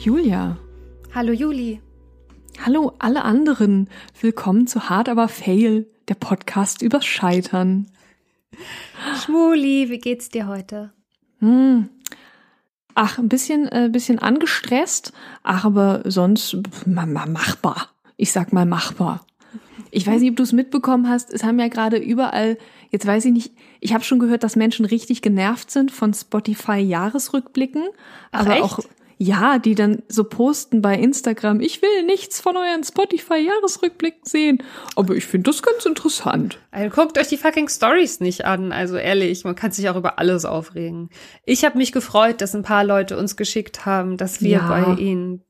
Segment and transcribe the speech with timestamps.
[0.00, 0.56] Julia.
[1.14, 1.82] Hallo Juli.
[2.64, 3.90] Hallo alle anderen.
[4.18, 7.86] Willkommen zu Hard aber Fail, der Podcast übers Scheitern.
[9.22, 10.94] Schmuli, wie geht's dir heute?
[11.40, 11.90] Hm.
[12.94, 17.90] Ach, ein bisschen, äh, bisschen angestresst, ach, aber sonst ma, ma, machbar.
[18.16, 19.26] Ich sag mal machbar.
[19.90, 21.30] Ich weiß nicht, ob du es mitbekommen hast.
[21.30, 22.56] Es haben ja gerade überall,
[22.88, 27.82] jetzt weiß ich nicht, ich habe schon gehört, dass Menschen richtig genervt sind von Spotify-Jahresrückblicken.
[28.32, 28.62] Aber echt?
[28.62, 28.78] auch,
[29.22, 34.62] ja, die dann so posten bei Instagram, ich will nichts von euren Spotify-Jahresrückblicken sehen.
[34.96, 36.58] Aber ich finde das ganz interessant.
[36.70, 38.72] Also guckt euch die fucking Stories nicht an.
[38.72, 41.10] Also ehrlich, man kann sich auch über alles aufregen.
[41.44, 44.68] Ich habe mich gefreut, dass ein paar Leute uns geschickt haben, dass wir Ja.
[44.68, 45.44] bei ihnen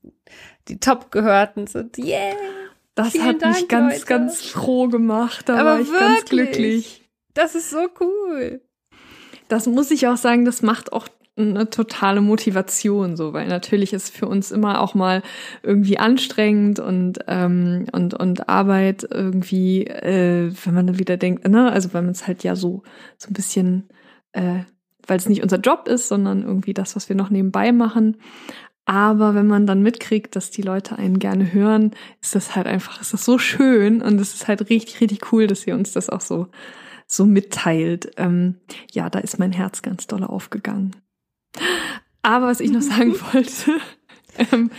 [0.66, 1.96] die Top-Gehörten sind.
[1.96, 2.34] Yeah!
[2.96, 4.06] Das Vielen hat mich Dank, ganz, Leute.
[4.06, 5.48] ganz froh gemacht.
[5.48, 6.28] Da Aber war ich ganz wirklich.
[6.28, 7.08] glücklich.
[7.34, 8.62] Das ist so cool.
[9.46, 11.06] Das muss ich auch sagen, das macht auch
[11.40, 15.22] eine totale Motivation so, weil natürlich ist für uns immer auch mal
[15.62, 21.70] irgendwie anstrengend und ähm, und und Arbeit irgendwie, äh, wenn man dann wieder denkt, ne,
[21.70, 22.82] also weil man es halt ja so
[23.18, 23.88] so ein bisschen,
[24.32, 24.60] äh,
[25.06, 28.16] weil es nicht unser Job ist, sondern irgendwie das, was wir noch nebenbei machen.
[28.90, 33.00] Aber wenn man dann mitkriegt, dass die Leute einen gerne hören, ist das halt einfach,
[33.00, 36.10] ist das so schön und es ist halt richtig, richtig cool, dass ihr uns das
[36.10, 36.48] auch so,
[37.06, 38.10] so mitteilt.
[38.16, 38.56] Ähm,
[38.90, 40.96] ja, da ist mein Herz ganz doll aufgegangen.
[42.22, 43.78] Aber was ich noch sagen wollte,
[44.38, 44.70] ähm,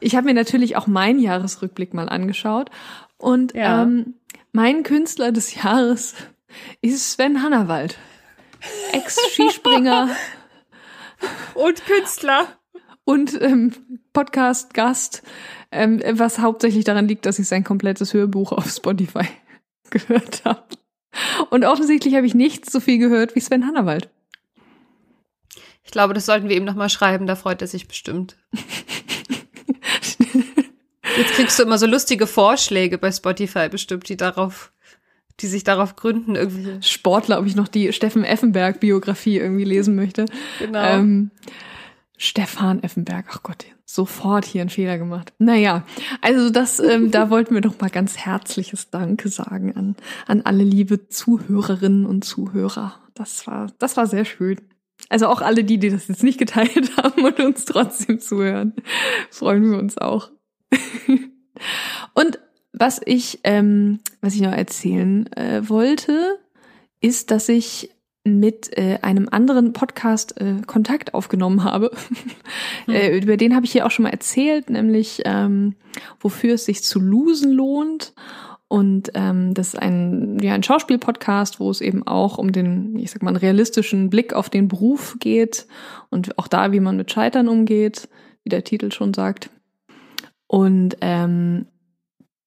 [0.00, 2.70] ich habe mir natürlich auch meinen Jahresrückblick mal angeschaut
[3.18, 3.82] und Ja.
[3.82, 4.14] ähm,
[4.52, 6.14] mein Künstler des Jahres
[6.80, 7.98] ist Sven Hannawald.
[8.92, 10.08] Ex-Skispringer
[11.54, 12.46] Und Künstler.
[13.04, 13.72] und ähm,
[14.12, 15.22] Podcast-Gast,
[15.70, 19.26] ähm, was hauptsächlich daran liegt, dass ich sein komplettes Hörbuch auf Spotify
[19.90, 20.64] gehört habe.
[21.50, 24.10] Und offensichtlich habe ich nicht so viel gehört wie Sven Hannawald.
[25.86, 28.36] Ich glaube, das sollten wir ihm nochmal schreiben, da freut er sich bestimmt.
[31.16, 34.72] Jetzt kriegst du immer so lustige Vorschläge bei Spotify bestimmt, die darauf,
[35.40, 36.82] die sich darauf gründen, irgendwie.
[36.82, 40.26] Sportler, ob ich noch die Steffen Effenberg-Biografie irgendwie lesen möchte.
[40.58, 40.82] Genau.
[40.82, 41.30] Ähm,
[42.18, 45.32] Stefan Effenberg, ach Gott, sofort hier einen Fehler gemacht.
[45.38, 45.84] Naja,
[46.20, 49.94] also das, ähm, da wollten wir doch mal ganz herzliches Danke sagen an,
[50.26, 52.96] an alle liebe Zuhörerinnen und Zuhörer.
[53.14, 54.60] Das war, das war sehr schön.
[55.08, 58.74] Also auch alle die, die das jetzt nicht geteilt haben und uns trotzdem zuhören,
[59.30, 60.30] freuen wir uns auch.
[62.14, 62.38] und
[62.72, 66.38] was ich, ähm, was ich noch erzählen äh, wollte,
[67.00, 67.90] ist, dass ich
[68.26, 71.92] mit äh, einem anderen Podcast äh, Kontakt aufgenommen habe.
[72.88, 75.76] äh, über den habe ich hier auch schon mal erzählt, nämlich ähm,
[76.20, 78.12] wofür es sich zu losen lohnt.
[78.68, 83.12] Und ähm, das ist ein, ja, ein Schauspiel-Podcast, wo es eben auch um den, ich
[83.12, 85.66] sag mal, realistischen Blick auf den Beruf geht
[86.10, 88.08] und auch da, wie man mit Scheitern umgeht,
[88.42, 89.50] wie der Titel schon sagt.
[90.48, 91.66] Und ähm,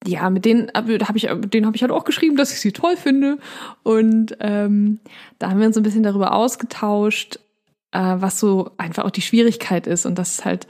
[0.06, 2.96] ja, mit denen habe ich, denen habe ich halt auch geschrieben, dass ich sie toll
[2.98, 3.38] finde.
[3.84, 5.00] Und ähm,
[5.40, 7.40] da haben wir uns ein bisschen darüber ausgetauscht,
[7.92, 10.68] äh, was so einfach auch die Schwierigkeit ist und dass halt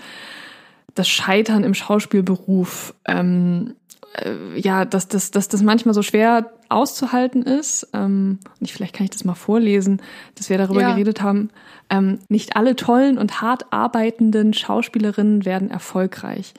[0.96, 3.76] das Scheitern im Schauspielberuf, ähm,
[4.14, 7.88] äh, ja, dass das, dass das manchmal so schwer auszuhalten ist.
[7.94, 10.02] Ähm, und ich, vielleicht kann ich das mal vorlesen,
[10.36, 10.92] dass wir darüber Ja.
[10.92, 11.50] geredet haben.
[11.90, 16.54] Ähm, nicht alle tollen und hart arbeitenden Schauspielerinnen werden erfolgreich.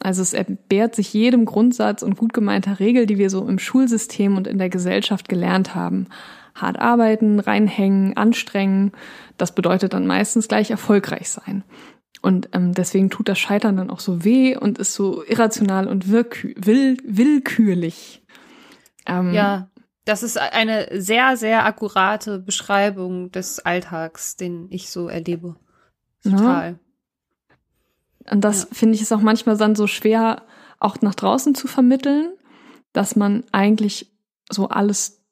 [0.00, 4.36] Also es entbehrt sich jedem Grundsatz und gut gemeinter Regel, die wir so im Schulsystem
[4.36, 6.08] und in der Gesellschaft gelernt haben.
[6.54, 8.92] Hart arbeiten, reinhängen, anstrengen,
[9.38, 11.62] das bedeutet dann meistens gleich erfolgreich sein.
[12.26, 16.10] Und ähm, deswegen tut das Scheitern dann auch so weh und ist so irrational und
[16.10, 18.20] will willkürlich.
[19.06, 19.70] Ähm, Ja,
[20.04, 25.54] das ist eine sehr, sehr akkurate Beschreibung des Alltags, den ich so erlebe.
[26.24, 26.30] Ja.
[26.32, 26.78] Total.
[28.28, 28.68] Und das Ja.
[28.72, 30.42] finde ich ist auch manchmal dann so schwer,
[30.80, 32.32] auch nach draußen zu vermitteln,
[32.92, 34.10] dass man eigentlich
[34.50, 35.22] so alles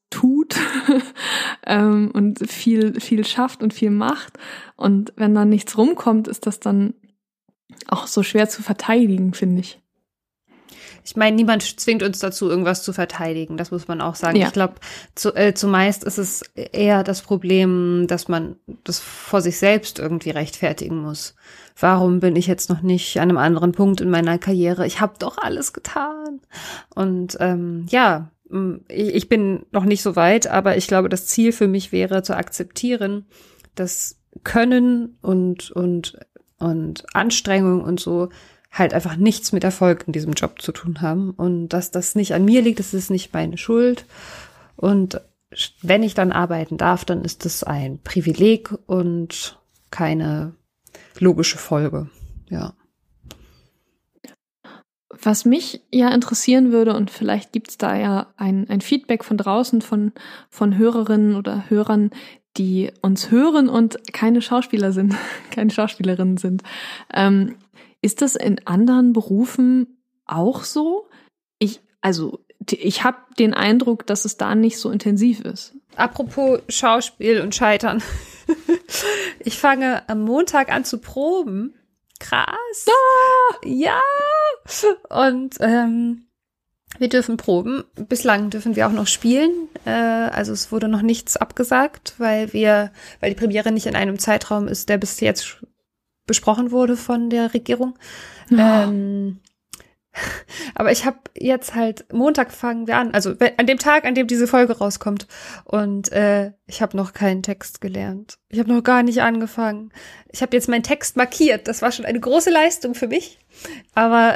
[1.66, 4.34] ähm, und viel, viel schafft und viel macht.
[4.76, 6.94] Und wenn dann nichts rumkommt, ist das dann
[7.88, 9.80] auch so schwer zu verteidigen, finde ich.
[11.06, 13.58] Ich meine, niemand zwingt uns dazu, irgendwas zu verteidigen.
[13.58, 14.36] Das muss man auch sagen.
[14.36, 14.46] Ja.
[14.46, 14.76] Ich glaube,
[15.14, 20.30] zu, äh, zumeist ist es eher das Problem, dass man das vor sich selbst irgendwie
[20.30, 21.34] rechtfertigen muss.
[21.78, 24.86] Warum bin ich jetzt noch nicht an einem anderen Punkt in meiner Karriere?
[24.86, 26.40] Ich habe doch alles getan.
[26.94, 28.30] Und ähm, ja,
[28.88, 32.36] ich bin noch nicht so weit, aber ich glaube, das Ziel für mich wäre zu
[32.36, 33.26] akzeptieren,
[33.74, 36.18] dass Können und und
[36.58, 38.28] und Anstrengung und so
[38.70, 42.34] halt einfach nichts mit Erfolg in diesem Job zu tun haben und dass das nicht
[42.34, 44.06] an mir liegt, das ist nicht meine Schuld
[44.76, 45.20] und
[45.82, 49.60] wenn ich dann arbeiten darf, dann ist das ein Privileg und
[49.90, 50.54] keine
[51.18, 52.10] logische Folge.
[52.48, 52.74] Ja.
[55.22, 59.82] Was mich ja interessieren würde, und vielleicht gibt's da ja ein, ein Feedback von draußen
[59.82, 60.12] von,
[60.50, 62.10] von Hörerinnen oder Hörern,
[62.56, 65.14] die uns hören und keine Schauspieler sind,
[65.50, 66.62] keine Schauspielerinnen sind.
[67.12, 67.56] Ähm,
[68.00, 71.08] ist das in anderen Berufen auch so?
[71.58, 72.40] Ich, also,
[72.70, 75.74] ich habe den Eindruck, dass es da nicht so intensiv ist.
[75.96, 78.02] Apropos Schauspiel und Scheitern.
[79.40, 81.74] ich fange am Montag an zu proben.
[82.24, 82.86] Krass.
[82.88, 83.56] Ah!
[83.64, 84.00] Ja.
[85.10, 86.26] Und ähm,
[86.98, 87.84] wir dürfen proben.
[87.96, 89.68] Bislang dürfen wir auch noch spielen.
[89.84, 94.18] Äh, also es wurde noch nichts abgesagt, weil wir, weil die Premiere nicht in einem
[94.18, 95.64] Zeitraum ist, der bis jetzt
[96.26, 97.94] besprochen wurde von der Regierung.
[98.50, 98.56] Oh.
[98.56, 99.40] Ähm,
[100.74, 104.26] aber ich habe jetzt halt Montag fangen wir an, also an dem Tag, an dem
[104.26, 105.26] diese Folge rauskommt.
[105.64, 108.38] Und äh, ich habe noch keinen Text gelernt.
[108.48, 109.92] Ich habe noch gar nicht angefangen.
[110.30, 111.68] Ich habe jetzt meinen Text markiert.
[111.68, 113.38] Das war schon eine große Leistung für mich.
[113.94, 114.34] Aber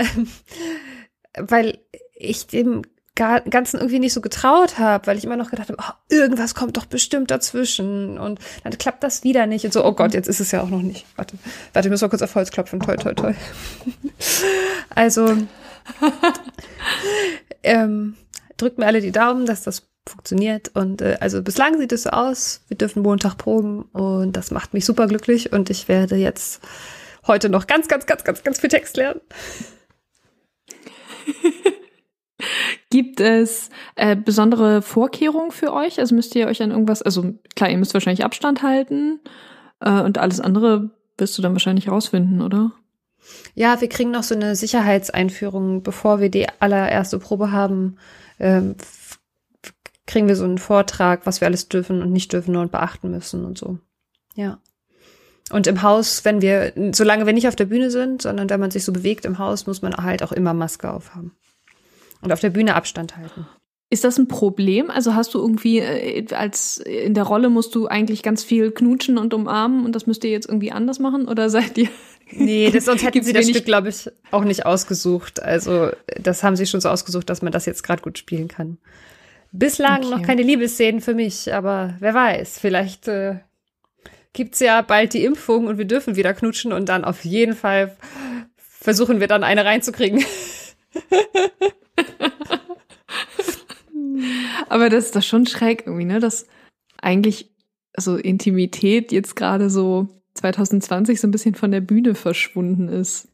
[1.38, 1.78] weil
[2.14, 2.82] ich dem
[3.18, 6.76] Ganzen irgendwie nicht so getraut habe, weil ich immer noch gedacht habe, oh, irgendwas kommt
[6.76, 10.38] doch bestimmt dazwischen und dann klappt das wieder nicht und so, oh Gott, jetzt ist
[10.38, 11.04] es ja auch noch nicht.
[11.16, 11.36] Warte,
[11.72, 12.78] warte, muss mal kurz auf Holz klopfen.
[12.78, 13.34] Toll, toll, toll.
[14.94, 15.36] also,
[17.62, 18.14] ähm,
[18.56, 22.10] drückt mir alle die Daumen, dass das funktioniert und äh, also bislang sieht es so
[22.10, 26.62] aus, wir dürfen Montag proben und das macht mich super glücklich und ich werde jetzt
[27.26, 29.20] heute noch ganz, ganz, ganz, ganz, ganz viel Text lernen.
[32.90, 35.98] Gibt es äh, besondere Vorkehrungen für euch?
[36.00, 39.20] Also müsst ihr euch an irgendwas, also klar, ihr müsst wahrscheinlich Abstand halten
[39.80, 42.72] äh, und alles andere wirst du dann wahrscheinlich rausfinden, oder?
[43.54, 47.96] Ja, wir kriegen noch so eine Sicherheitseinführung, bevor wir die allererste Probe haben,
[48.38, 48.76] ähm,
[50.06, 53.44] kriegen wir so einen Vortrag, was wir alles dürfen und nicht dürfen und beachten müssen
[53.44, 53.78] und so.
[54.34, 54.60] Ja.
[55.50, 58.70] Und im Haus, wenn wir, solange wir nicht auf der Bühne sind, sondern wenn man
[58.70, 61.32] sich so bewegt im Haus, muss man halt auch immer Maske aufhaben.
[62.20, 63.46] Und auf der Bühne Abstand halten.
[63.90, 64.90] Ist das ein Problem?
[64.90, 69.16] Also hast du irgendwie äh, als in der Rolle musst du eigentlich ganz viel knutschen
[69.16, 71.88] und umarmen und das müsst ihr jetzt irgendwie anders machen oder seid ihr?
[72.30, 75.42] Nee, das, sonst hätten sie das Stück, glaube ich, auch nicht ausgesucht.
[75.42, 75.90] Also
[76.20, 78.78] das haben sie schon so ausgesucht, dass man das jetzt gerade gut spielen kann.
[79.52, 80.10] Bislang okay.
[80.10, 83.36] noch keine Liebesszenen für mich, aber wer weiß, vielleicht äh,
[84.34, 87.96] gibt's ja bald die Impfung und wir dürfen wieder knutschen und dann auf jeden Fall
[88.56, 90.22] versuchen wir dann eine reinzukriegen.
[94.68, 96.20] Aber das ist doch schon schräg irgendwie, ne?
[96.20, 96.46] Dass
[97.00, 97.50] eigentlich
[97.96, 103.28] so Intimität jetzt gerade so 2020 so ein bisschen von der Bühne verschwunden ist.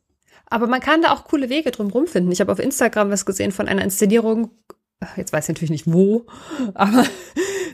[0.46, 2.32] Aber man kann da auch coole Wege drum finden.
[2.32, 4.50] Ich habe auf Instagram was gesehen von einer Inszenierung,
[5.16, 6.26] jetzt weiß ich natürlich nicht wo,
[6.74, 7.04] aber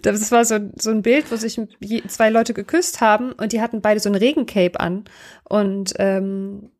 [0.03, 1.61] das war so, so ein Bild, wo sich
[2.09, 5.05] zwei Leute geküsst haben und die hatten beide so ein Regencape an.
[5.45, 6.71] Und ähm,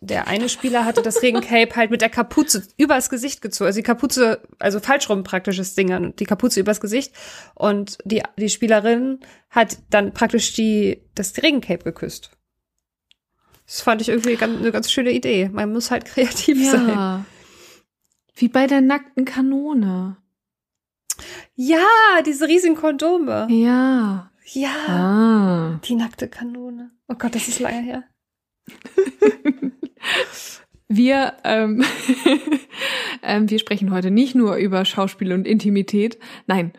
[0.00, 3.66] der eine Spieler hatte das Regencape halt mit der Kapuze übers Gesicht gezogen.
[3.66, 7.12] Also die Kapuze, also falsch rum praktisches Ding, die Kapuze übers Gesicht.
[7.54, 9.20] Und die, die Spielerin
[9.50, 12.30] hat dann praktisch die, das Regencape geküsst.
[13.66, 15.48] Das fand ich irgendwie ganz, eine ganz schöne Idee.
[15.52, 16.70] Man muss halt kreativ ja.
[16.70, 17.26] sein.
[18.34, 20.16] Wie bei der nackten Kanone.
[21.54, 21.86] Ja,
[22.24, 23.48] diese riesigen Kondome.
[23.50, 24.30] Ja.
[24.52, 24.70] Ja.
[24.88, 25.80] Ah.
[25.84, 26.92] Die nackte Kanone.
[27.08, 28.04] Oh Gott, das ist lange her.
[30.88, 31.84] Wir, ähm,
[33.22, 36.18] ähm, wir sprechen heute nicht nur über Schauspiel und Intimität.
[36.46, 36.72] Nein,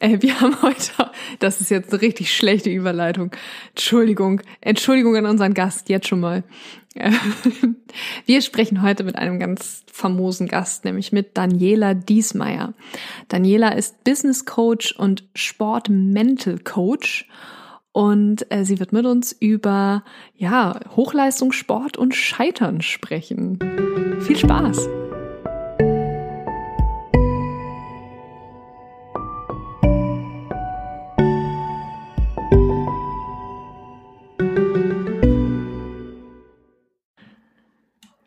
[0.00, 3.32] äh, wir haben heute, das ist jetzt eine richtig schlechte Überleitung.
[3.70, 6.44] Entschuldigung, Entschuldigung an unseren Gast, jetzt schon mal.
[8.26, 12.74] Wir sprechen heute mit einem ganz famosen Gast, nämlich mit Daniela Diesmeier.
[13.28, 17.28] Daniela ist Business Coach und Sport Mental Coach
[17.98, 20.04] und äh, sie wird mit uns über
[20.36, 23.58] ja, Hochleistungssport und Scheitern sprechen.
[24.20, 24.88] Viel Spaß!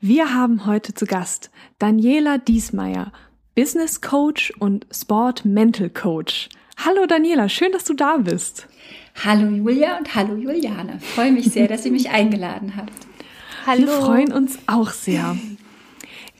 [0.02, 1.50] Wir haben heute zu Gast
[1.80, 3.14] Daniela Diesmeier,
[3.56, 6.50] Business Coach und Sport Mental Coach.
[6.84, 8.68] Hallo Daniela, schön, dass du da bist.
[9.24, 11.00] Hallo Julia und hallo Juliane.
[11.00, 12.92] Freue mich sehr, dass ihr mich eingeladen habt.
[13.68, 13.86] Hallo.
[13.86, 15.38] Wir freuen uns auch sehr.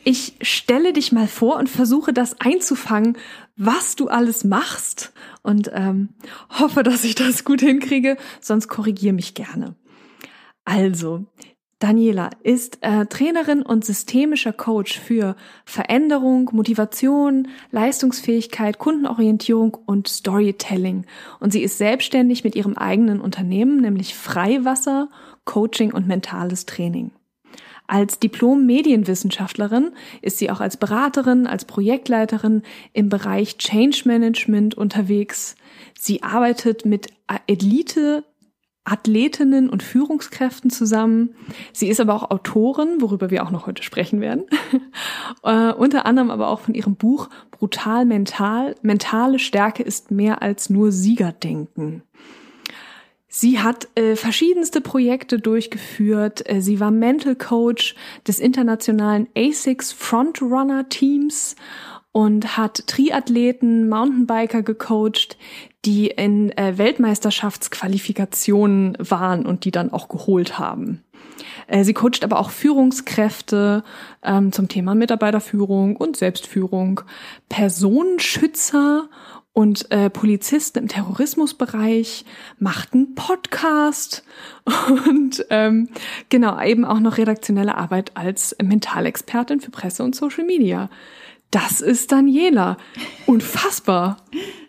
[0.04, 3.20] Ich stelle dich mal vor und versuche das einzufangen,
[3.56, 6.10] was du alles machst und ähm,
[6.58, 9.76] hoffe, dass ich das gut hinkriege, sonst korrigiere mich gerne.
[10.66, 11.26] Also,
[11.82, 15.36] Daniela ist äh, Trainerin und systemischer Coach für
[15.66, 21.06] Veränderung, Motivation, Leistungsfähigkeit, Kundenorientierung und Storytelling.
[21.40, 25.10] Und sie ist selbstständig mit ihrem eigenen Unternehmen, nämlich Freiwasser,
[25.44, 27.12] Coaching und mentales Training.
[27.88, 32.62] Als Diplom-Medienwissenschaftlerin ist sie auch als Beraterin, als Projektleiterin
[32.94, 35.56] im Bereich Change Management unterwegs.
[36.00, 37.08] Sie arbeitet mit
[37.48, 38.24] Elite
[38.84, 41.36] Athletinnen und Führungskräften zusammen.
[41.72, 44.46] Sie ist aber auch Autorin, worüber wir auch noch heute sprechen werden.
[45.44, 48.76] äh, unter anderem aber auch von ihrem Buch Brutal Mental.
[48.82, 52.04] Mentale Stärke ist mehr als nur Siegerdenken.
[53.34, 56.50] Sie hat äh, verschiedenste Projekte durchgeführt.
[56.50, 57.96] Äh, sie war Mental Coach
[58.28, 61.56] des internationalen ASICS Frontrunner Teams
[62.12, 65.38] und hat Triathleten, Mountainbiker gecoacht,
[65.86, 71.04] die in äh, Weltmeisterschaftsqualifikationen waren und die dann auch geholt haben.
[71.68, 73.84] Äh, sie coacht aber auch Führungskräfte
[74.24, 77.02] ähm, zum Thema Mitarbeiterführung und Selbstführung,
[77.50, 79.10] Personenschützer
[79.54, 82.26] und äh, Polizisten im Terrorismusbereich,
[82.60, 84.24] macht einen Podcast
[85.06, 85.90] und ähm,
[86.30, 90.90] genau eben auch noch redaktionelle Arbeit als Mentalexpertin für Presse und Social Media.
[91.50, 92.78] Das ist Daniela.
[93.26, 94.18] Unfassbar.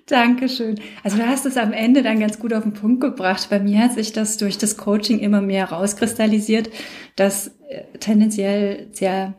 [0.07, 0.81] Dankeschön.
[1.05, 3.49] Also du hast es am Ende dann ganz gut auf den Punkt gebracht.
[3.51, 6.71] Bei mir hat sich das durch das Coaching immer mehr rauskristallisiert,
[7.17, 9.35] dass äh, tendenziell sehr,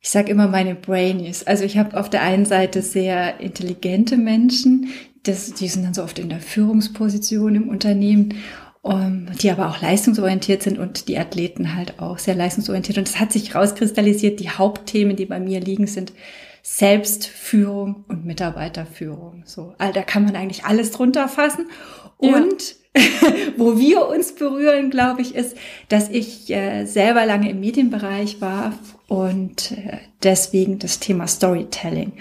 [0.00, 1.44] ich sage immer meine Brainies.
[1.44, 4.88] Also ich habe auf der einen Seite sehr intelligente Menschen,
[5.22, 8.34] das, die sind dann so oft in der Führungsposition im Unternehmen
[8.82, 12.98] um, ähm, die aber auch leistungsorientiert sind und die Athleten halt auch sehr leistungsorientiert.
[12.98, 16.12] Und es hat sich rauskristallisiert, die Hauptthemen, die bei mir liegen, sind
[16.66, 19.42] Selbstführung und Mitarbeiterführung.
[19.44, 21.66] So, all da kann man eigentlich alles drunter fassen.
[22.16, 23.02] Und ja.
[23.58, 25.56] wo wir uns berühren, glaube ich, ist,
[25.90, 28.72] dass ich äh, selber lange im Medienbereich war
[29.08, 32.12] und äh, deswegen das Thema Storytelling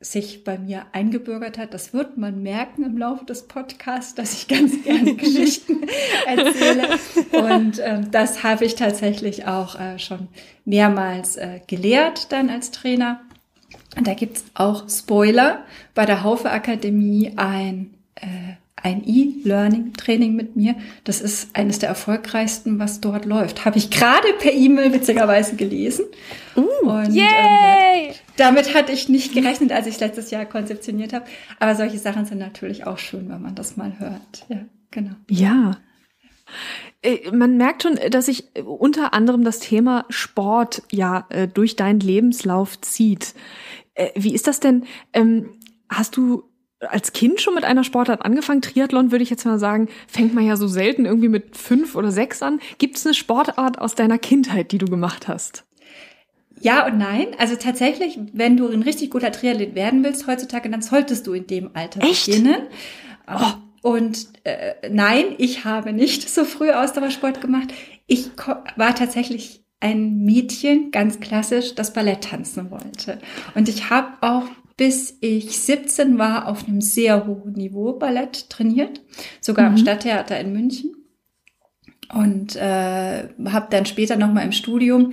[0.00, 1.72] sich bei mir eingebürgert hat.
[1.72, 5.86] Das wird man merken im Laufe des Podcasts, dass ich ganz gerne Geschichten
[6.26, 6.88] erzähle.
[7.32, 10.28] Und ähm, das habe ich tatsächlich auch äh, schon
[10.64, 13.20] mehrmals äh, gelehrt dann als Trainer.
[13.96, 20.76] Und da gibt's auch Spoiler bei der Haufe Akademie ein äh, ein E-Learning-Training mit mir.
[21.04, 23.64] Das ist eines der erfolgreichsten, was dort läuft.
[23.64, 26.04] Habe ich gerade per E-Mail witzigerweise gelesen.
[26.56, 27.24] Uh, Und yay!
[27.24, 31.24] Ähm, ja, damit hatte ich nicht gerechnet, als ich es letztes Jahr konzeptioniert habe.
[31.58, 34.44] Aber solche Sachen sind natürlich auch schön, wenn man das mal hört.
[34.48, 35.14] Ja, genau.
[35.30, 35.78] Ja.
[37.02, 42.00] Äh, man merkt schon, dass sich unter anderem das Thema Sport ja äh, durch deinen
[42.00, 43.34] Lebenslauf zieht.
[43.94, 44.84] Äh, wie ist das denn?
[45.12, 45.48] Ähm,
[45.88, 46.44] hast du
[46.80, 48.62] als Kind schon mit einer Sportart angefangen?
[48.62, 52.10] Triathlon würde ich jetzt mal sagen, fängt man ja so selten irgendwie mit fünf oder
[52.10, 52.60] sechs an.
[52.78, 55.64] Gibt es eine Sportart aus deiner Kindheit, die du gemacht hast?
[56.60, 57.28] Ja und nein.
[57.38, 61.46] Also tatsächlich, wenn du ein richtig guter Triathlet werden willst heutzutage, dann solltest du in
[61.46, 62.26] dem Alter Echt?
[62.26, 62.62] beginnen.
[63.28, 63.52] Oh.
[63.82, 67.68] Und äh, nein, ich habe nicht so früh Ausdauersport gemacht.
[68.06, 68.30] Ich
[68.76, 73.18] war tatsächlich ein Mädchen, ganz klassisch, das Ballett tanzen wollte.
[73.54, 74.44] Und ich habe auch
[74.76, 79.00] bis ich 17 war auf einem sehr hohen Niveau Ballett trainiert,
[79.40, 79.72] sogar mhm.
[79.72, 80.92] am Stadttheater in München.
[82.14, 85.12] Und äh, habe dann später noch mal im Studium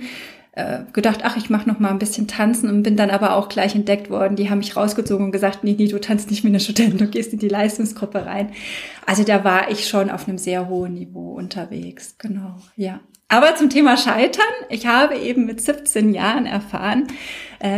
[0.52, 3.48] äh, gedacht, ach, ich mache noch mal ein bisschen tanzen und bin dann aber auch
[3.48, 4.36] gleich entdeckt worden.
[4.36, 7.08] Die haben mich rausgezogen und gesagt, nee, nee, du tanzt nicht wie eine Studentin, du
[7.08, 8.52] gehst in die Leistungsgruppe rein.
[9.06, 12.14] Also da war ich schon auf einem sehr hohen Niveau unterwegs.
[12.18, 13.00] Genau, ja.
[13.28, 14.44] Aber zum Thema Scheitern.
[14.68, 17.08] Ich habe eben mit 17 Jahren erfahren,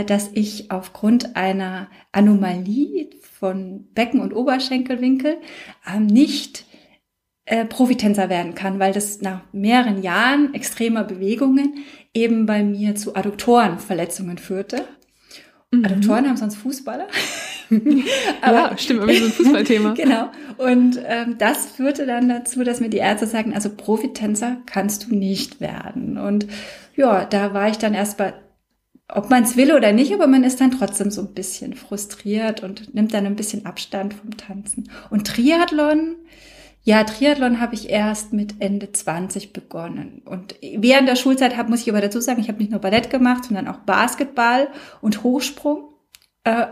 [0.05, 5.37] dass ich aufgrund einer Anomalie von Becken- und Oberschenkelwinkel
[5.89, 6.65] ähm, nicht
[7.45, 13.15] äh, Profitänzer werden kann, weil das nach mehreren Jahren extremer Bewegungen eben bei mir zu
[13.15, 14.85] Adduktorenverletzungen führte.
[15.71, 15.85] Mhm.
[15.85, 17.07] Adduktoren haben sonst Fußballer.
[18.43, 19.93] ja, stimmt, irgendwie so ein Fußballthema.
[19.97, 20.31] genau.
[20.57, 25.15] Und ähm, das führte dann dazu, dass mir die Ärzte sagten, also Profitänzer kannst du
[25.15, 26.19] nicht werden.
[26.19, 26.47] Und
[26.97, 28.35] ja, da war ich dann erst bei,
[29.09, 32.63] ob man es will oder nicht, aber man ist dann trotzdem so ein bisschen frustriert
[32.63, 34.91] und nimmt dann ein bisschen Abstand vom Tanzen.
[35.11, 36.17] Und Triathlon,
[36.83, 40.23] ja, Triathlon habe ich erst mit Ende 20 begonnen.
[40.25, 43.11] Und während der Schulzeit hab, muss ich aber dazu sagen, ich habe nicht nur Ballett
[43.11, 44.69] gemacht, sondern auch Basketball
[45.01, 45.95] und Hochsprung.
[46.43, 46.67] Äh,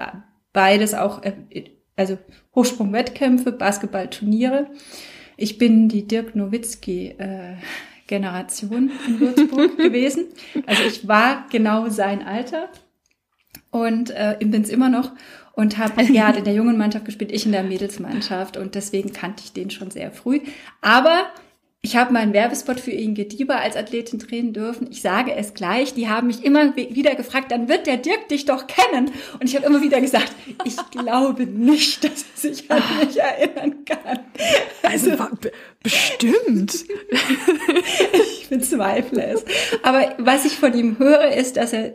[0.53, 1.35] beides auch, äh,
[1.97, 2.19] also
[2.55, 4.69] Hochsprung-Wettkämpfe, Basketballturniere.
[5.37, 7.57] Ich bin die Dirk Nowitzki äh,
[8.07, 10.27] Generation in Würzburg gewesen.
[10.67, 12.69] Also ich war genau sein Alter
[13.71, 15.13] und äh, bin es immer noch
[15.53, 19.13] und habe er hat in der jungen Mannschaft gespielt, ich in der Mädelsmannschaft und deswegen
[19.13, 20.41] kannte ich den schon sehr früh.
[20.81, 21.27] Aber
[21.85, 24.88] ich habe mal einen Werbespot für Inge Dieber als Athletin drehen dürfen.
[24.91, 25.93] Ich sage es gleich.
[25.93, 29.11] Die haben mich immer wieder gefragt, dann wird der Dirk dich doch kennen.
[29.38, 30.33] Und ich habe immer wieder gesagt,
[30.64, 34.21] ich glaube nicht, dass er sich an mich erinnern kann.
[34.83, 35.26] Also, also
[35.83, 36.75] bestimmt.
[36.75, 36.88] ich
[38.41, 39.45] ich bezweifle es.
[39.83, 41.93] Aber was ich von ihm höre, ist, dass er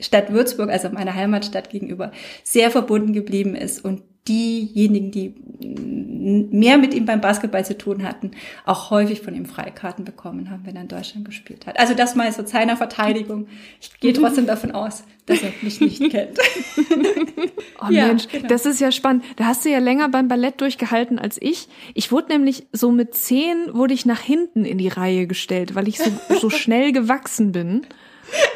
[0.00, 2.10] Stadt Würzburg, also meiner Heimatstadt gegenüber,
[2.42, 5.34] sehr verbunden geblieben ist und diejenigen, die
[6.50, 8.32] mehr mit ihm beim Basketball zu tun hatten,
[8.64, 11.78] auch häufig von ihm Freikarten bekommen haben, wenn er in Deutschland gespielt hat.
[11.78, 13.48] Also das mal so seiner Verteidigung.
[13.80, 16.38] Ich gehe trotzdem davon aus, dass er mich nicht kennt.
[17.80, 18.48] Oh ja, Mensch, genau.
[18.48, 19.24] das ist ja spannend.
[19.36, 21.68] Da hast du ja länger beim Ballett durchgehalten als ich.
[21.94, 25.88] Ich wurde nämlich so mit zehn wurde ich nach hinten in die Reihe gestellt, weil
[25.88, 27.86] ich so, so schnell gewachsen bin.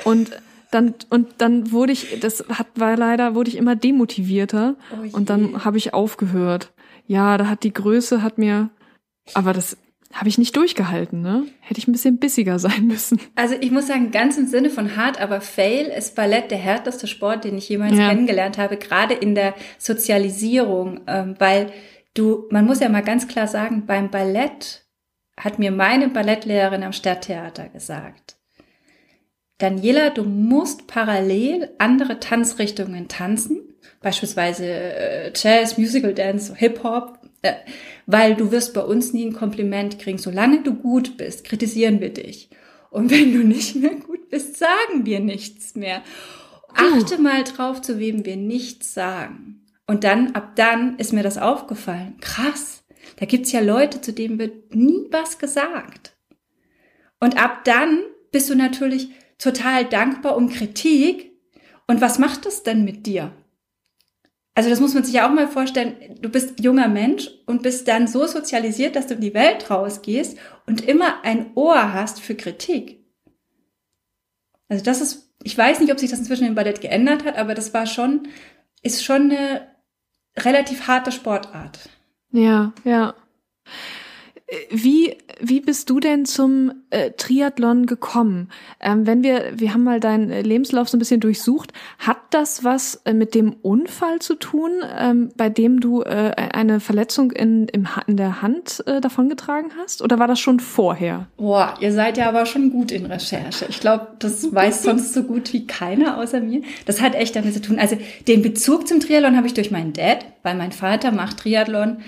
[0.04, 0.30] Und
[0.74, 5.30] dann und dann wurde ich, das hat war leider wurde ich immer demotivierter oh und
[5.30, 6.72] dann habe ich aufgehört.
[7.06, 8.70] Ja, da hat die Größe hat mir,
[9.34, 9.76] aber das
[10.12, 11.46] habe ich nicht durchgehalten, ne?
[11.60, 13.20] Hätte ich ein bisschen bissiger sein müssen.
[13.34, 17.06] Also ich muss sagen, ganz im Sinne von hart, aber fail ist Ballett der härteste
[17.06, 18.08] Sport, den ich jemals ja.
[18.08, 21.72] kennengelernt habe, gerade in der Sozialisierung, ähm, weil
[22.14, 24.86] du, man muss ja mal ganz klar sagen, beim Ballett
[25.38, 28.36] hat mir meine Ballettlehrerin am Stadttheater gesagt,
[29.58, 37.54] Daniela, du musst parallel andere Tanzrichtungen tanzen, beispielsweise äh, Jazz, Musical Dance, Hip-Hop, äh,
[38.06, 40.18] weil du wirst bei uns nie ein Kompliment kriegen.
[40.18, 42.50] Solange du gut bist, kritisieren wir dich.
[42.90, 46.02] Und wenn du nicht mehr gut bist, sagen wir nichts mehr.
[46.74, 47.22] Achte uh.
[47.22, 49.66] mal drauf, zu wem wir nichts sagen.
[49.86, 52.16] Und dann, ab dann ist mir das aufgefallen.
[52.20, 52.84] Krass.
[53.16, 56.16] Da gibt's ja Leute, zu denen wird nie was gesagt.
[57.20, 59.10] Und ab dann bist du natürlich
[59.42, 61.32] total dankbar um Kritik.
[61.86, 63.32] Und was macht das denn mit dir?
[64.54, 66.18] Also das muss man sich ja auch mal vorstellen.
[66.20, 70.38] Du bist junger Mensch und bist dann so sozialisiert, dass du in die Welt rausgehst
[70.66, 73.02] und immer ein Ohr hast für Kritik.
[74.68, 77.54] Also das ist, ich weiß nicht, ob sich das inzwischen im Ballett geändert hat, aber
[77.54, 78.28] das war schon,
[78.82, 79.66] ist schon eine
[80.36, 81.88] relativ harte Sportart.
[82.30, 83.14] Ja, ja.
[84.70, 88.50] Wie, wie bist du denn zum äh, Triathlon gekommen?
[88.80, 92.62] Ähm, wenn wir, wir haben mal deinen äh, Lebenslauf so ein bisschen durchsucht, hat das
[92.62, 97.66] was äh, mit dem Unfall zu tun, ähm, bei dem du äh, eine Verletzung in,
[97.68, 100.02] im, in der Hand äh, davongetragen hast?
[100.02, 101.28] Oder war das schon vorher?
[101.38, 103.66] Boah, ihr seid ja aber schon gut in Recherche.
[103.70, 106.60] Ich glaube, das weiß sonst so gut wie keiner außer mir.
[106.84, 107.78] Das hat echt damit zu tun.
[107.78, 107.96] Also
[108.28, 112.00] den Bezug zum Triathlon habe ich durch meinen Dad, weil mein Vater macht Triathlon äh,
[112.00, 112.04] äh,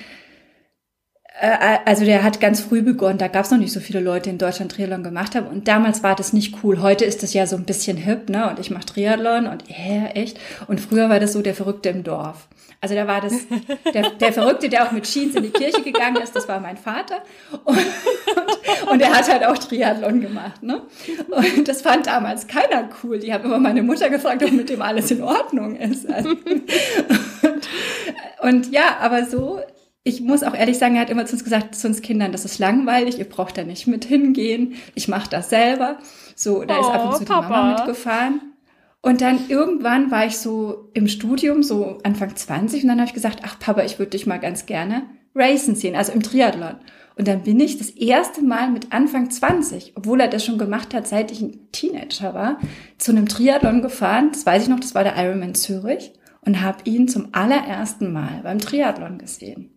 [1.40, 4.38] also der hat ganz früh begonnen, da gab es noch nicht so viele Leute in
[4.38, 6.80] Deutschland Triathlon gemacht haben und damals war das nicht cool.
[6.80, 8.48] Heute ist das ja so ein bisschen hip, ne?
[8.48, 10.38] Und ich mache Triathlon und ja, echt.
[10.68, 12.46] Und früher war das so der Verrückte im Dorf.
[12.80, 13.32] Also da war das
[13.94, 16.76] der, der Verrückte, der auch mit Jeans in die Kirche gegangen ist, das war mein
[16.76, 17.22] Vater.
[17.64, 20.82] Und, und, und er hat halt auch Triathlon gemacht, ne?
[21.30, 23.18] Und das fand damals keiner cool.
[23.18, 26.08] Die haben immer meine Mutter gefragt, ob mit dem alles in Ordnung ist.
[26.08, 26.28] Also,
[27.42, 27.68] und,
[28.42, 29.60] und ja, aber so
[30.06, 32.44] ich muss auch ehrlich sagen, er hat immer zu uns gesagt, zu uns Kindern, das
[32.44, 35.98] ist langweilig, ihr braucht da nicht mit hingehen, ich mache das selber.
[36.36, 37.46] So, da oh, ist ab und oh, zu Papa.
[37.46, 38.40] die Mama mitgefahren.
[39.00, 43.14] Und dann irgendwann war ich so im Studium, so Anfang 20, und dann habe ich
[43.14, 46.76] gesagt, ach Papa, ich würde dich mal ganz gerne racen sehen, also im Triathlon.
[47.16, 50.94] Und dann bin ich das erste Mal mit Anfang 20, obwohl er das schon gemacht
[50.94, 52.58] hat, seit ich ein Teenager war,
[52.98, 54.30] zu einem Triathlon gefahren.
[54.32, 58.40] Das weiß ich noch, das war der Ironman Zürich und habe ihn zum allerersten Mal
[58.42, 59.73] beim Triathlon gesehen.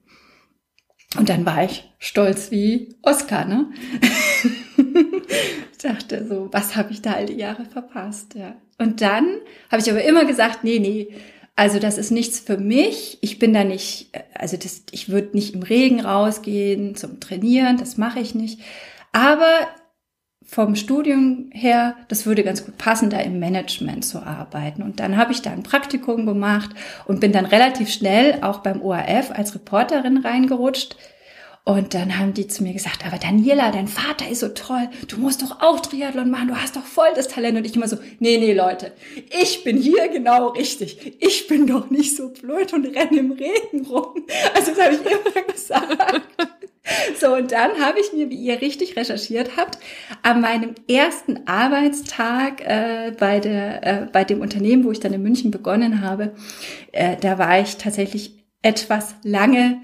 [1.16, 3.72] Und dann war ich stolz wie Oscar, ne?
[5.88, 8.56] dachte so, was habe ich da all die Jahre verpasst, ja.
[8.78, 9.26] Und dann
[9.72, 11.10] habe ich aber immer gesagt, nee, nee,
[11.56, 13.18] also das ist nichts für mich.
[13.22, 17.98] Ich bin da nicht, also das, ich würde nicht im Regen rausgehen zum Trainieren, das
[17.98, 18.60] mache ich nicht.
[19.12, 19.68] Aber
[20.50, 24.82] vom Studium her, das würde ganz gut passen, da im Management zu arbeiten.
[24.82, 26.72] Und dann habe ich da ein Praktikum gemacht
[27.06, 30.96] und bin dann relativ schnell auch beim ORF als Reporterin reingerutscht.
[31.66, 35.18] Und dann haben die zu mir gesagt, aber Daniela, dein Vater ist so toll, du
[35.18, 37.58] musst doch auch Triathlon machen, du hast doch voll das Talent.
[37.58, 38.94] Und ich immer so, nee, nee, Leute,
[39.38, 41.18] ich bin hier genau richtig.
[41.20, 44.16] Ich bin doch nicht so blöd und renne im Regen rum.
[44.56, 46.57] Also das habe ich immer gesagt.
[47.20, 49.78] So, und dann habe ich mir, wie ihr richtig recherchiert habt,
[50.24, 55.24] an meinem ersten Arbeitstag äh, bei, der, äh, bei dem Unternehmen, wo ich dann in
[55.24, 56.34] München begonnen habe,
[56.92, 59.82] äh, da war ich tatsächlich etwas lange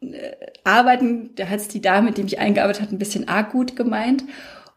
[0.00, 0.32] äh,
[0.64, 1.30] arbeiten.
[1.36, 4.24] Da hat es die Dame, mit dem ich eingearbeitet hat, ein bisschen arg gut gemeint.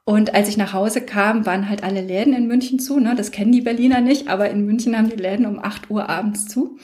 [0.08, 3.00] Und als ich nach Hause kam, waren halt alle Läden in München zu.
[3.00, 3.16] Ne?
[3.16, 6.48] Das kennen die Berliner nicht, aber in München haben die Läden um 8 Uhr abends
[6.48, 6.78] zu.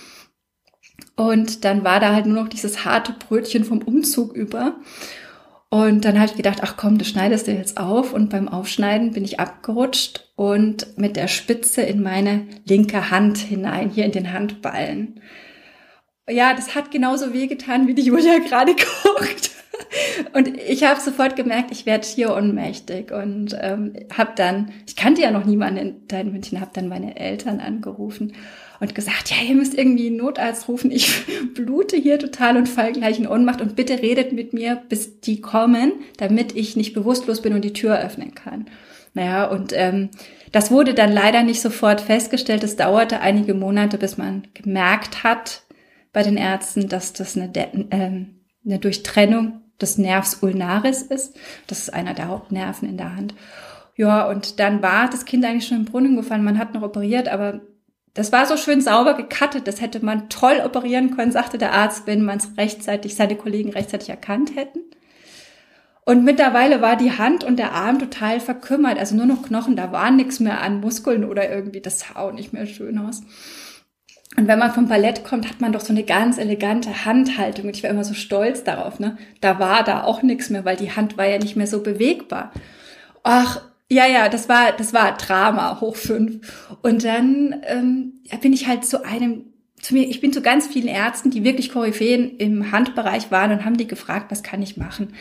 [1.15, 4.75] Und dann war da halt nur noch dieses harte Brötchen vom Umzug über.
[5.69, 8.13] Und dann habe ich gedacht, ach komm, das schneidest du jetzt auf.
[8.13, 13.89] Und beim Aufschneiden bin ich abgerutscht und mit der Spitze in meine linke Hand hinein,
[13.89, 15.21] hier in den Handballen.
[16.29, 19.51] ja, das hat genauso wehgetan, wie die Julia gerade guckt.
[20.33, 25.21] Und ich habe sofort gemerkt, ich werde hier ohnmächtig und ähm, habe dann, ich kannte
[25.21, 28.33] ja noch niemanden in München, habe dann meine Eltern angerufen
[28.81, 32.91] und gesagt, ja, ihr müsst irgendwie einen Notarzt rufen, ich blute hier total und fall
[32.91, 37.41] gleich in Ohnmacht und bitte redet mit mir, bis die kommen, damit ich nicht bewusstlos
[37.41, 38.65] bin und die Tür öffnen kann.
[39.13, 40.09] Naja, und ähm,
[40.51, 42.63] das wurde dann leider nicht sofort festgestellt.
[42.63, 45.61] Es dauerte einige Monate, bis man gemerkt hat
[46.11, 47.51] bei den Ärzten, dass das eine,
[47.91, 51.37] ähm, eine Durchtrennung des Nervs ulnaris ist.
[51.67, 53.35] Das ist einer der Hauptnerven in der Hand.
[53.95, 56.43] Ja, und dann war das Kind eigentlich schon im Brunnen gefallen.
[56.43, 57.61] Man hat noch operiert, aber
[58.13, 59.67] das war so schön sauber gekattet.
[59.67, 63.71] Das hätte man toll operieren können, sagte der Arzt, wenn man es rechtzeitig, seine Kollegen
[63.71, 64.79] rechtzeitig erkannt hätten.
[66.03, 69.91] Und mittlerweile war die Hand und der Arm total verkümmert, also nur noch Knochen, da
[69.91, 73.21] war nichts mehr an Muskeln oder irgendwie, das sah auch nicht mehr schön aus.
[74.37, 77.65] Und wenn man vom Ballett kommt, hat man doch so eine ganz elegante Handhaltung.
[77.65, 78.99] Und ich war immer so stolz darauf.
[78.99, 79.17] Ne?
[79.41, 82.53] Da war da auch nichts mehr, weil die Hand war ja nicht mehr so bewegbar.
[83.23, 86.77] Ach, ja, ja, das war, das war Drama hoch fünf.
[86.81, 89.47] Und dann ähm, bin ich halt zu einem,
[89.81, 93.65] zu mir, ich bin zu ganz vielen Ärzten, die wirklich Koryphäen im Handbereich waren und
[93.65, 95.13] haben die gefragt, was kann ich machen?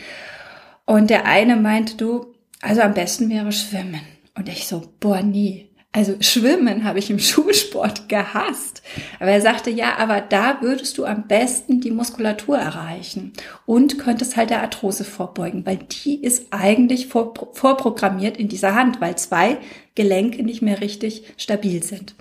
[0.85, 3.99] Und der eine meinte, du, also am besten wäre Schwimmen.
[4.35, 5.70] Und ich so, boah, nie.
[5.93, 8.81] Also Schwimmen habe ich im Schulsport gehasst.
[9.19, 13.33] Aber er sagte, ja, aber da würdest du am besten die Muskulatur erreichen
[13.65, 19.01] und könntest halt der Arthrose vorbeugen, weil die ist eigentlich vor, vorprogrammiert in dieser Hand,
[19.01, 19.57] weil zwei
[19.95, 22.15] Gelenke nicht mehr richtig stabil sind.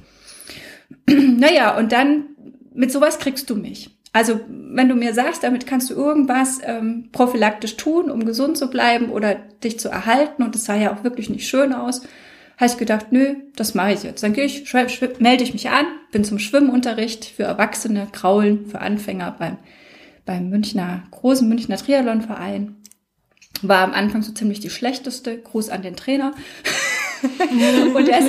[1.06, 2.24] naja, und dann
[2.74, 3.90] mit sowas kriegst du mich.
[4.12, 8.68] Also wenn du mir sagst, damit kannst du irgendwas ähm, prophylaktisch tun, um gesund zu
[8.68, 12.02] bleiben oder dich zu erhalten, und das sah ja auch wirklich nicht schön aus,
[12.60, 14.22] habe ich gedacht, nö, das mache ich jetzt.
[14.22, 14.70] Dann gehe ich,
[15.18, 19.56] melde ich mich an, bin zum Schwimmunterricht für Erwachsene, Kraulen für Anfänger beim,
[20.26, 22.76] beim Münchner, großen Münchner Triathlonverein.
[23.62, 25.38] War am Anfang so ziemlich die schlechteste.
[25.38, 26.34] Gruß an den Trainer.
[27.94, 28.20] und er,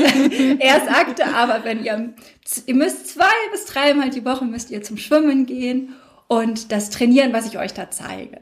[0.59, 2.13] er sagte aber, wenn ihr,
[2.65, 5.93] ihr müsst zwei bis dreimal die Woche müsst ihr zum Schwimmen gehen
[6.27, 8.39] und das trainieren, was ich euch da zeige.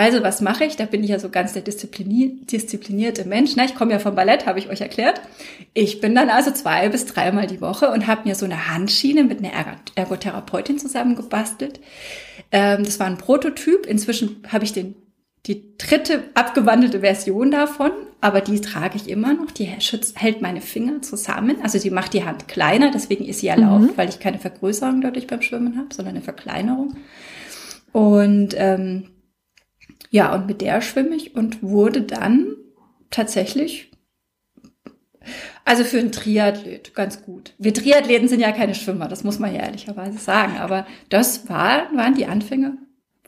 [0.00, 0.76] Also was mache ich?
[0.76, 3.50] Da bin ich ja so ganz der disziplinierte Mensch.
[3.54, 5.20] Na, ich komme ja vom Ballett, habe ich euch erklärt.
[5.74, 9.24] Ich bin dann also zwei bis dreimal die Woche und habe mir so eine Handschiene
[9.24, 9.52] mit einer
[9.96, 11.80] Ergotherapeutin zusammengebastelt.
[12.50, 13.84] Ähm, das war ein Prototyp.
[13.84, 14.94] Inzwischen habe ich den
[15.44, 17.90] die dritte abgewandelte Version davon,
[18.22, 19.50] aber die trage ich immer noch.
[19.50, 21.56] Die schützt, hält meine Finger zusammen.
[21.62, 23.96] Also die macht die Hand kleiner, deswegen ist sie erlaubt, mhm.
[23.96, 26.96] weil ich keine Vergrößerung dadurch beim Schwimmen habe, sondern eine Verkleinerung.
[27.92, 29.10] Und ähm,
[30.10, 32.56] ja, und mit der schwimme ich und wurde dann
[33.10, 33.90] tatsächlich,
[35.64, 37.54] also für einen Triathlet ganz gut.
[37.58, 41.94] Wir Triathleten sind ja keine Schwimmer, das muss man ja ehrlicherweise sagen, aber das war,
[41.94, 42.78] waren die Anfänge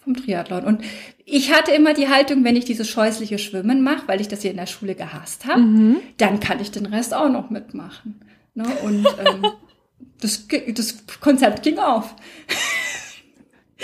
[0.02, 0.64] vom Triathlon.
[0.64, 0.82] Und
[1.24, 4.50] ich hatte immer die Haltung, wenn ich dieses scheußliche Schwimmen mache, weil ich das hier
[4.50, 5.96] in der Schule gehasst habe, mhm.
[6.16, 8.20] dann kann ich den Rest auch noch mitmachen.
[8.54, 8.64] Ne?
[8.84, 9.46] Und ähm,
[10.20, 12.14] das, das Konzept ging auf.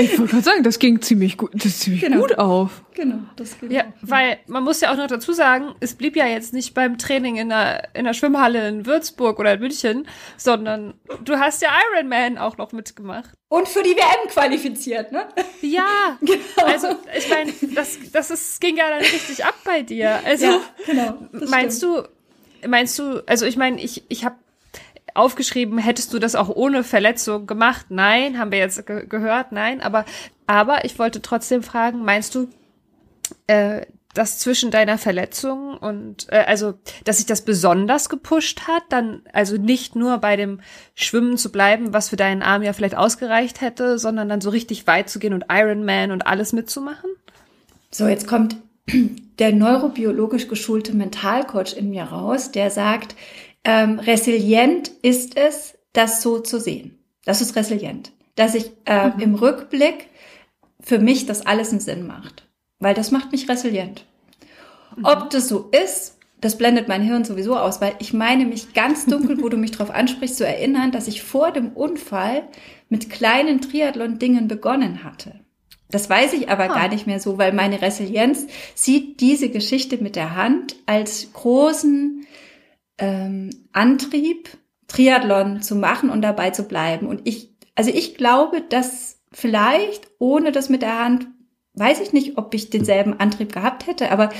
[0.00, 2.20] Ich wollte gerade sagen, das ging ziemlich gut, das ist ziemlich genau.
[2.20, 2.82] gut auf.
[2.94, 3.92] Genau, das ging Ja, auf.
[4.02, 7.36] weil man muss ja auch noch dazu sagen, es blieb ja jetzt nicht beim Training
[7.36, 10.06] in der, in der Schwimmhalle in Würzburg oder in München,
[10.36, 13.30] sondern du hast ja Ironman auch noch mitgemacht.
[13.48, 15.26] Und für die WM qualifiziert, ne?
[15.62, 15.86] Ja,
[16.20, 16.38] genau.
[16.66, 20.20] also ich meine, das, das ist, ging ja dann richtig ab bei dir.
[20.24, 22.08] Also ja, genau, meinst stimmt.
[22.62, 24.36] du, meinst du, also ich meine, ich, ich habe
[25.18, 27.86] aufgeschrieben, hättest du das auch ohne Verletzung gemacht?
[27.90, 29.80] Nein, haben wir jetzt ge gehört, nein.
[29.80, 30.04] Aber,
[30.46, 32.48] aber ich wollte trotzdem fragen, meinst du,
[33.46, 33.82] äh,
[34.14, 39.56] dass zwischen deiner Verletzung und äh, also, dass sich das besonders gepusht hat, dann also
[39.56, 40.60] nicht nur bei dem
[40.94, 44.86] Schwimmen zu bleiben, was für deinen Arm ja vielleicht ausgereicht hätte, sondern dann so richtig
[44.86, 47.10] weit zu gehen und Ironman und alles mitzumachen?
[47.90, 48.56] So, jetzt kommt
[49.38, 53.14] der neurobiologisch geschulte Mentalcoach in mir raus, der sagt,
[53.64, 56.98] ähm, resilient ist es, das so zu sehen.
[57.24, 58.12] Das ist resilient.
[58.34, 59.20] Dass ich äh, mhm.
[59.20, 60.06] im Rückblick
[60.80, 62.46] für mich das alles einen Sinn macht.
[62.78, 64.04] Weil das macht mich resilient.
[64.96, 65.04] Mhm.
[65.04, 69.06] Ob das so ist, das blendet mein Hirn sowieso aus, weil ich meine mich ganz
[69.06, 72.44] dunkel, wo du mich drauf ansprichst, zu erinnern, dass ich vor dem Unfall
[72.88, 75.40] mit kleinen Triathlon-Dingen begonnen hatte.
[75.90, 76.74] Das weiß ich aber ah.
[76.74, 82.26] gar nicht mehr so, weil meine Resilienz sieht diese Geschichte mit der Hand als großen
[82.98, 84.50] ähm, Antrieb,
[84.88, 87.06] Triathlon zu machen und dabei zu bleiben.
[87.06, 91.28] Und ich, also ich glaube, dass vielleicht ohne das mit der Hand,
[91.74, 94.30] weiß ich nicht, ob ich denselben Antrieb gehabt hätte, aber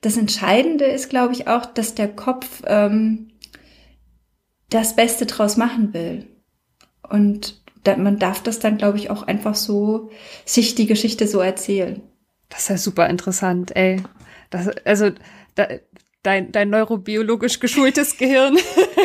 [0.00, 3.28] das Entscheidende ist, glaube ich, auch, dass der Kopf ähm,
[4.68, 6.26] das Beste draus machen will.
[7.08, 10.10] Und man darf das dann, glaube ich, auch einfach so,
[10.44, 12.02] sich die Geschichte so erzählen.
[12.48, 14.02] Das ist ja super interessant, ey.
[14.50, 15.10] Das, also,
[15.54, 15.68] da,
[16.22, 18.56] dein, dein neurobiologisch geschultes Gehirn,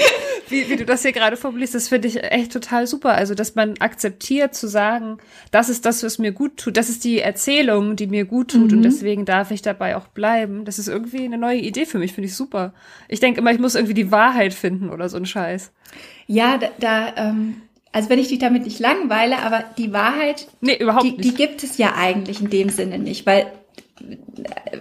[0.49, 3.13] wie, wie du das hier gerade formulierst, das finde ich echt total super.
[3.13, 5.17] Also, dass man akzeptiert zu sagen,
[5.51, 6.77] das ist das, was mir gut tut.
[6.77, 8.77] Das ist die Erzählung, die mir gut tut mhm.
[8.77, 10.65] und deswegen darf ich dabei auch bleiben.
[10.65, 12.73] Das ist irgendwie eine neue Idee für mich, finde ich super.
[13.07, 15.71] Ich denke immer, ich muss irgendwie die Wahrheit finden oder so ein Scheiß.
[16.27, 20.77] Ja, da, da ähm, also wenn ich dich damit nicht langweile, aber die Wahrheit, nee,
[20.77, 21.23] überhaupt die, nicht.
[21.23, 23.47] die gibt es ja eigentlich in dem Sinne nicht, weil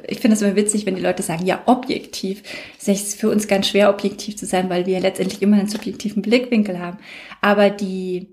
[0.09, 2.42] ich finde es immer witzig, wenn die Leute sagen, ja, objektiv.
[2.79, 6.22] Es ist für uns ganz schwer, objektiv zu sein, weil wir letztendlich immer einen subjektiven
[6.22, 6.98] Blickwinkel haben.
[7.40, 8.29] Aber die,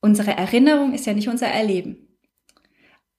[0.00, 2.05] unsere Erinnerung ist ja nicht unser Erleben.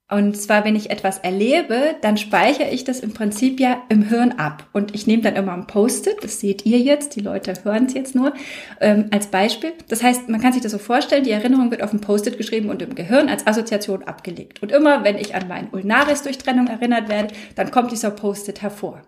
[0.09, 4.31] Und zwar, wenn ich etwas erlebe, dann speichere ich das im Prinzip ja im Hirn
[4.33, 4.65] ab.
[4.71, 7.93] Und ich nehme dann immer ein Post-it, das seht ihr jetzt, die Leute hören es
[7.93, 8.33] jetzt nur,
[8.79, 9.73] ähm, als Beispiel.
[9.89, 12.69] Das heißt, man kann sich das so vorstellen, die Erinnerung wird auf ein Post-it geschrieben
[12.69, 14.63] und im Gehirn als Assoziation abgelegt.
[14.63, 19.01] Und immer, wenn ich an meinen Ulnaris-Durchtrennung erinnert werde, dann kommt dieser Post-it hervor.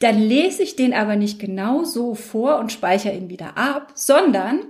[0.00, 4.60] Dann lese ich den aber nicht genau so vor und speichere ihn wieder ab, sondern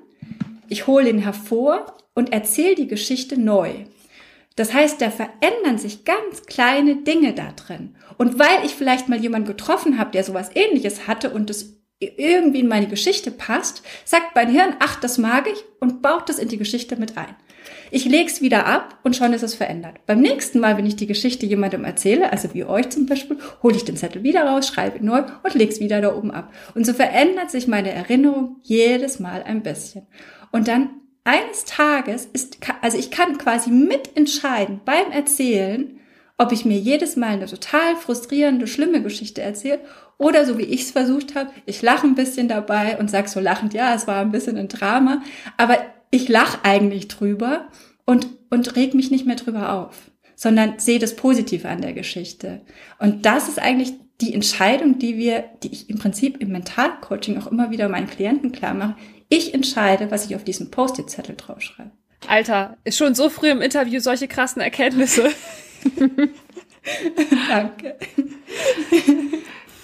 [0.69, 3.71] ich hole ihn hervor und erzähle die Geschichte neu.
[4.57, 7.95] Das heißt, da verändern sich ganz kleine Dinge da drin.
[8.17, 12.61] Und weil ich vielleicht mal jemanden getroffen habe, der sowas ähnliches hatte und es irgendwie
[12.61, 16.49] in meine Geschichte passt, sagt mein Hirn, ach, das mag ich und baut das in
[16.49, 17.35] die Geschichte mit ein.
[17.91, 19.99] Ich leg's wieder ab und schon ist es verändert.
[20.07, 23.77] Beim nächsten Mal, wenn ich die Geschichte jemandem erzähle, also wie euch zum Beispiel, hole
[23.77, 26.53] ich den Zettel wieder raus, schreibe ihn neu und leg's wieder da oben ab.
[26.75, 30.07] Und so verändert sich meine Erinnerung jedes Mal ein bisschen.
[30.53, 30.91] Und dann
[31.27, 35.99] eines Tages ist, also ich kann quasi mitentscheiden beim Erzählen,
[36.39, 39.81] ob ich mir jedes Mal eine total frustrierende, schlimme Geschichte erzähle
[40.19, 43.41] oder so wie ich es versucht habe, ich lache ein bisschen dabei und sag so
[43.41, 45.23] lachend, ja, es war ein bisschen ein Drama,
[45.57, 45.79] aber
[46.11, 47.69] ich lache eigentlich drüber
[48.05, 52.61] und, und reg mich nicht mehr drüber auf, sondern sehe das Positive an der Geschichte.
[52.99, 57.49] Und das ist eigentlich die Entscheidung, die wir, die ich im Prinzip im Mentalcoaching auch
[57.49, 58.97] immer wieder meinen Klienten klar mache.
[59.29, 61.91] Ich entscheide, was ich auf diesen Post-it-Zettel draufschreibe.
[62.29, 65.31] Alter, ist schon so früh im Interview solche krassen Erkenntnisse.
[67.49, 67.97] Danke.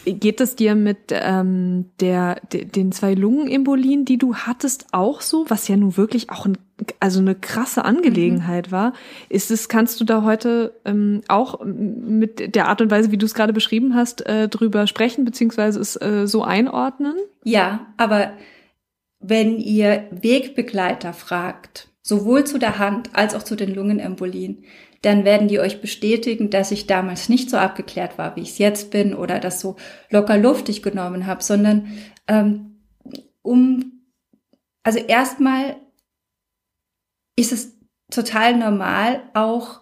[0.05, 5.45] Geht es dir mit ähm, der, de, den zwei Lungenembolien, die du hattest, auch so,
[5.49, 6.59] was ja nun wirklich auch ein,
[6.99, 8.73] also eine krasse Angelegenheit mhm.
[8.73, 8.93] war?
[9.29, 13.27] Ist es, kannst du da heute ähm, auch mit der Art und Weise, wie du
[13.27, 17.15] es gerade beschrieben hast, äh, drüber sprechen, beziehungsweise es äh, so einordnen?
[17.45, 18.33] Ja, aber
[19.23, 24.65] wenn ihr Wegbegleiter fragt, sowohl zu der Hand als auch zu den Lungenembolien,
[25.03, 28.59] dann werden die euch bestätigen, dass ich damals nicht so abgeklärt war, wie ich es
[28.59, 29.77] jetzt bin oder das so
[30.11, 31.89] locker luftig genommen habe, sondern
[32.29, 32.83] ähm,
[33.43, 34.05] um,
[34.85, 35.77] also erstmal
[37.37, 37.79] ist es
[38.11, 39.81] total normal, auch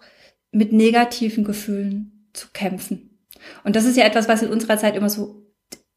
[0.51, 3.19] mit negativen Gefühlen zu kämpfen.
[3.63, 5.40] Und das ist ja etwas, was in unserer Zeit immer so,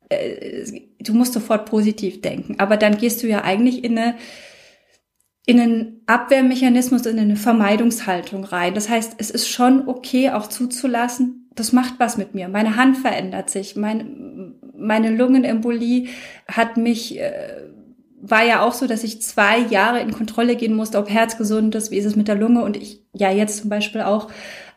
[0.09, 0.65] äh,
[1.01, 4.15] du musst sofort positiv denken, aber dann gehst du ja eigentlich in eine
[5.47, 8.75] in einen Abwehrmechanismus, in eine Vermeidungshaltung rein.
[8.75, 12.49] Das heißt, es ist schon okay, auch zuzulassen, das macht was mit mir.
[12.49, 13.77] Meine Hand verändert sich.
[13.77, 14.05] Meine,
[14.77, 16.09] meine Lungenembolie
[16.49, 17.69] hat mich, äh,
[18.21, 21.75] war ja auch so, dass ich zwei Jahre in Kontrolle gehen musste, ob Herz gesund
[21.75, 24.31] ist, wie ist es mit der Lunge und ich ja jetzt zum Beispiel auch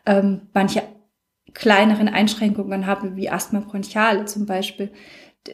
[0.04, 0.82] ähm, manche
[1.58, 4.92] kleineren Einschränkungen habe, wie Asthma bronchiale zum Beispiel.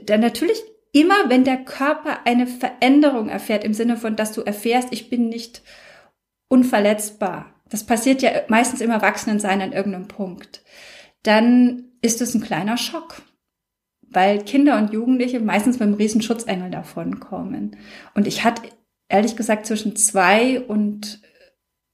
[0.05, 0.59] Dann natürlich
[0.93, 5.29] immer wenn der Körper eine Veränderung erfährt, im Sinne von, dass du erfährst, ich bin
[5.29, 5.63] nicht
[6.49, 7.55] unverletzbar.
[7.69, 10.63] Das passiert ja meistens im Erwachsenensein an irgendeinem Punkt.
[11.25, 13.23] Dann ist es ein kleiner Schock,
[14.03, 17.77] weil Kinder und Jugendliche meistens mit einem riesen Schutzengel davonkommen.
[18.15, 18.63] Und ich hatte
[19.09, 21.21] ehrlich gesagt zwischen zwei und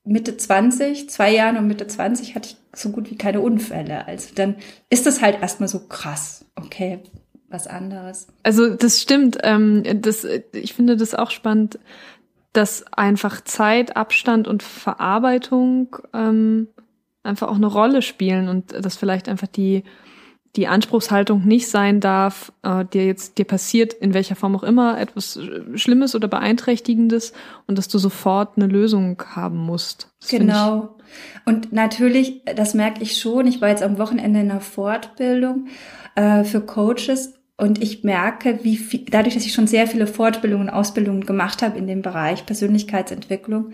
[0.04, 4.06] Mitte 20, zwei Jahren und Mitte 20 hatte ich so gut wie keine Unfälle.
[4.06, 4.56] Also dann
[4.88, 6.44] ist das halt erstmal so krass.
[6.56, 7.00] Okay,
[7.48, 8.28] was anderes.
[8.42, 9.38] Also das stimmt.
[9.42, 11.78] Ähm, das, ich finde das auch spannend,
[12.52, 16.68] dass einfach Zeit, Abstand und Verarbeitung ähm,
[17.22, 19.84] einfach auch eine Rolle spielen und dass vielleicht einfach die
[20.56, 25.00] die Anspruchshaltung nicht sein darf, äh, dir jetzt dir passiert in welcher Form auch immer
[25.00, 25.38] etwas
[25.74, 27.32] Schlimmes oder beeinträchtigendes
[27.66, 30.12] und dass du sofort eine Lösung haben musst.
[30.20, 30.96] Das genau.
[31.44, 33.46] Und natürlich, das merke ich schon.
[33.46, 35.68] Ich war jetzt am Wochenende in einer Fortbildung
[36.16, 40.68] äh, für Coaches und ich merke, wie viel, dadurch, dass ich schon sehr viele Fortbildungen
[40.68, 43.72] und Ausbildungen gemacht habe in dem Bereich Persönlichkeitsentwicklung,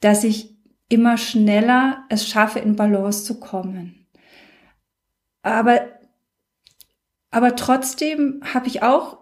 [0.00, 0.54] dass ich
[0.88, 4.06] immer schneller es schaffe, in Balance zu kommen.
[5.42, 5.80] Aber,
[7.34, 9.18] aber trotzdem habe ich auch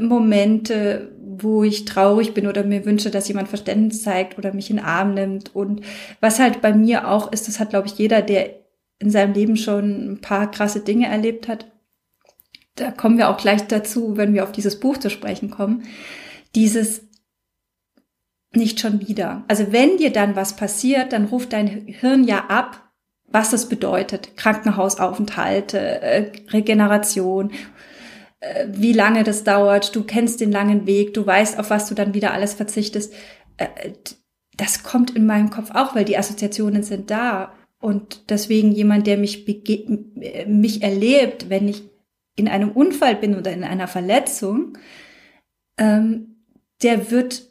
[0.00, 4.76] Momente, wo ich traurig bin oder mir wünsche, dass jemand Verständnis zeigt oder mich in
[4.76, 5.54] den Arm nimmt.
[5.54, 5.82] Und
[6.20, 8.54] was halt bei mir auch ist, das hat, glaube ich, jeder, der
[9.00, 11.70] in seinem Leben schon ein paar krasse Dinge erlebt hat.
[12.76, 15.82] Da kommen wir auch gleich dazu, wenn wir auf dieses Buch zu sprechen kommen.
[16.54, 17.02] Dieses
[18.54, 19.44] nicht schon wieder.
[19.46, 22.91] Also wenn dir dann was passiert, dann ruft dein Hirn ja ab,
[23.32, 24.36] was das bedeutet.
[24.36, 27.52] Krankenhausaufenthalte, äh, Regeneration,
[28.40, 29.96] äh, wie lange das dauert.
[29.96, 33.12] Du kennst den langen Weg, du weißt, auf was du dann wieder alles verzichtest.
[33.56, 33.66] Äh,
[34.56, 37.52] das kommt in meinem Kopf auch, weil die Assoziationen sind da.
[37.80, 39.44] Und deswegen jemand, der mich,
[40.46, 41.82] mich erlebt, wenn ich
[42.36, 44.78] in einem Unfall bin oder in einer Verletzung,
[45.78, 46.44] ähm,
[46.82, 47.42] der wird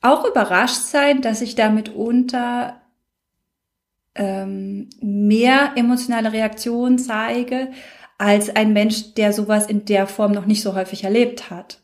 [0.00, 2.81] auch überrascht sein, dass ich damit unter
[4.14, 7.70] ähm, mehr emotionale Reaktionen zeige
[8.18, 11.82] als ein Mensch, der sowas in der Form noch nicht so häufig erlebt hat.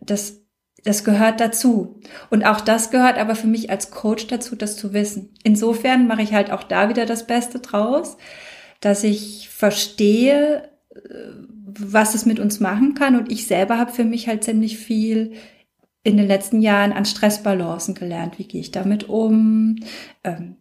[0.00, 0.40] Das,
[0.84, 2.00] das gehört dazu.
[2.30, 5.34] Und auch das gehört aber für mich als Coach dazu, das zu wissen.
[5.42, 8.16] Insofern mache ich halt auch da wieder das Beste draus,
[8.80, 11.00] dass ich verstehe, äh,
[11.78, 13.16] was es mit uns machen kann.
[13.16, 15.34] Und ich selber habe für mich halt ziemlich viel
[16.02, 18.38] in den letzten Jahren an Stressbalancen gelernt.
[18.38, 19.76] Wie gehe ich damit um?
[20.22, 20.56] Ähm,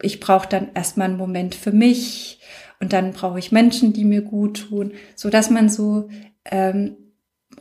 [0.00, 2.40] ich brauche dann erstmal einen Moment für mich
[2.80, 6.08] und dann brauche ich Menschen, die mir gut tun, so dass man so
[6.44, 6.96] ähm,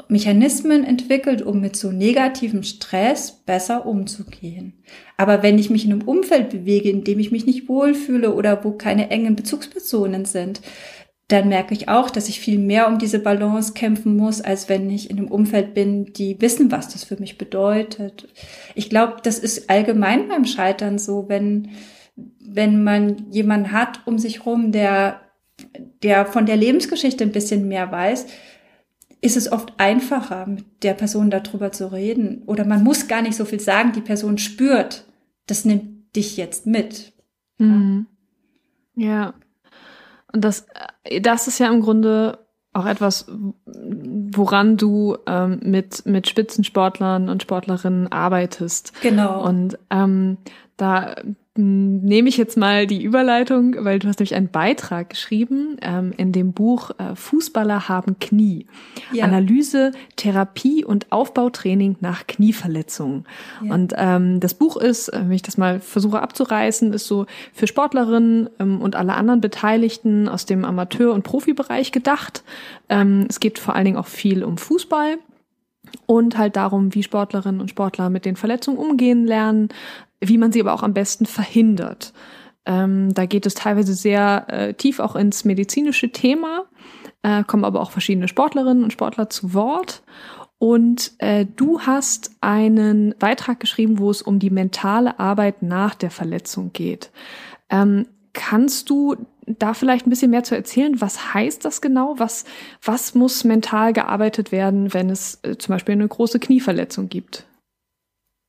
[0.09, 4.83] Mechanismen entwickelt, um mit so negativem Stress besser umzugehen.
[5.17, 8.63] Aber wenn ich mich in einem Umfeld bewege, in dem ich mich nicht wohlfühle oder
[8.63, 10.61] wo keine engen Bezugspersonen sind,
[11.27, 14.89] dann merke ich auch, dass ich viel mehr um diese Balance kämpfen muss, als wenn
[14.89, 18.29] ich in einem Umfeld bin, die wissen, was das für mich bedeutet.
[18.75, 21.71] Ich glaube, das ist allgemein beim Scheitern so, wenn,
[22.39, 25.21] wenn man jemanden hat um sich rum, der,
[26.03, 28.27] der von der Lebensgeschichte ein bisschen mehr weiß,
[29.21, 32.43] ist es oft einfacher, mit der Person darüber zu reden.
[32.45, 35.05] Oder man muss gar nicht so viel sagen, die Person spürt,
[35.47, 37.13] das nimmt dich jetzt mit.
[37.57, 38.07] Mhm.
[38.95, 39.33] Ja.
[40.33, 40.67] Und das,
[41.21, 42.39] das ist ja im Grunde
[42.73, 43.25] auch etwas,
[43.65, 48.93] woran du ähm, mit, mit Spitzensportlern und Sportlerinnen arbeitest.
[49.01, 49.43] Genau.
[49.43, 50.37] Und ähm,
[50.75, 51.15] da
[51.57, 56.31] nehme ich jetzt mal die Überleitung, weil du hast nämlich einen Beitrag geschrieben ähm, in
[56.31, 58.65] dem Buch äh, Fußballer haben Knie.
[59.11, 59.25] Ja.
[59.25, 63.25] Analyse, Therapie und Aufbautraining nach Knieverletzungen.
[63.63, 63.73] Ja.
[63.73, 67.67] Und ähm, das Buch ist, äh, wenn ich das mal versuche abzureißen, ist so für
[67.67, 72.43] Sportlerinnen ähm, und alle anderen Beteiligten aus dem Amateur- und Profibereich gedacht.
[72.89, 75.17] Ähm, es geht vor allen Dingen auch viel um Fußball
[76.05, 79.69] und halt darum, wie Sportlerinnen und Sportler mit den Verletzungen umgehen lernen,
[80.19, 82.13] wie man sie aber auch am besten verhindert.
[82.65, 86.65] Ähm, da geht es teilweise sehr äh, tief auch ins medizinische Thema,
[87.23, 90.03] äh, kommen aber auch verschiedene Sportlerinnen und Sportler zu Wort.
[90.59, 96.09] Und äh, du hast einen Beitrag geschrieben, wo es um die mentale Arbeit nach der
[96.09, 97.11] Verletzung geht.
[97.69, 101.01] Ähm, kannst du da vielleicht ein bisschen mehr zu erzählen?
[101.01, 102.15] Was heißt das genau?
[102.17, 102.45] Was,
[102.81, 107.45] was muss mental gearbeitet werden, wenn es äh, zum Beispiel eine große Knieverletzung gibt?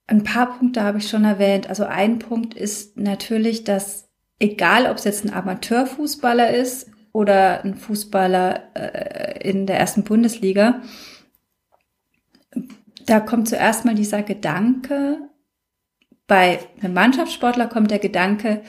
[0.07, 1.68] Ein paar Punkte habe ich schon erwähnt.
[1.68, 7.74] Also ein Punkt ist natürlich, dass egal, ob es jetzt ein Amateurfußballer ist oder ein
[7.74, 10.83] Fußballer äh, in der ersten Bundesliga,
[13.07, 15.18] da kommt zuerst mal dieser Gedanke,
[16.27, 18.62] bei einem Mannschaftssportler kommt der Gedanke,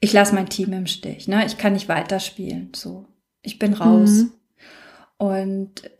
[0.00, 1.44] ich lasse mein Team im Stich, ne?
[1.46, 3.06] Ich kann nicht weiterspielen, so.
[3.42, 4.10] Ich bin raus.
[4.10, 4.32] Mhm.
[5.18, 5.90] Und,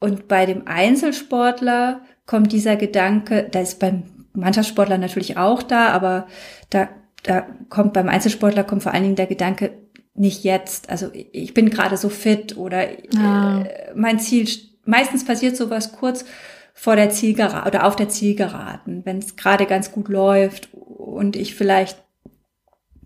[0.00, 6.26] und bei dem Einzelsportler kommt dieser Gedanke, da ist beim Mannschaftssportler natürlich auch da, aber
[6.70, 6.88] da,
[7.22, 9.72] da kommt beim Einzelsportler kommt vor allen Dingen der Gedanke,
[10.14, 10.90] nicht jetzt.
[10.90, 12.86] Also ich bin gerade so fit oder
[13.18, 13.62] ah.
[13.62, 14.48] äh, mein Ziel,
[14.84, 16.24] meistens passiert sowas kurz
[16.72, 21.54] vor der Zielgerade oder auf der Zielgeraden, wenn es gerade ganz gut läuft und ich
[21.54, 22.03] vielleicht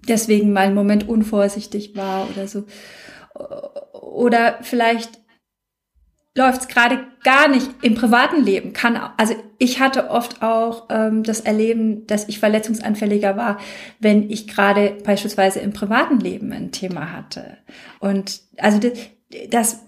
[0.08, 2.64] deswegen mal einen Moment unvorsichtig war oder so.
[3.92, 5.20] Oder vielleicht
[6.38, 8.72] läuft es gerade gar nicht im privaten Leben.
[8.72, 13.58] Kann also ich hatte oft auch ähm, das Erleben, dass ich verletzungsanfälliger war,
[13.98, 17.58] wenn ich gerade beispielsweise im privaten Leben ein Thema hatte.
[17.98, 18.92] Und also das,
[19.50, 19.84] das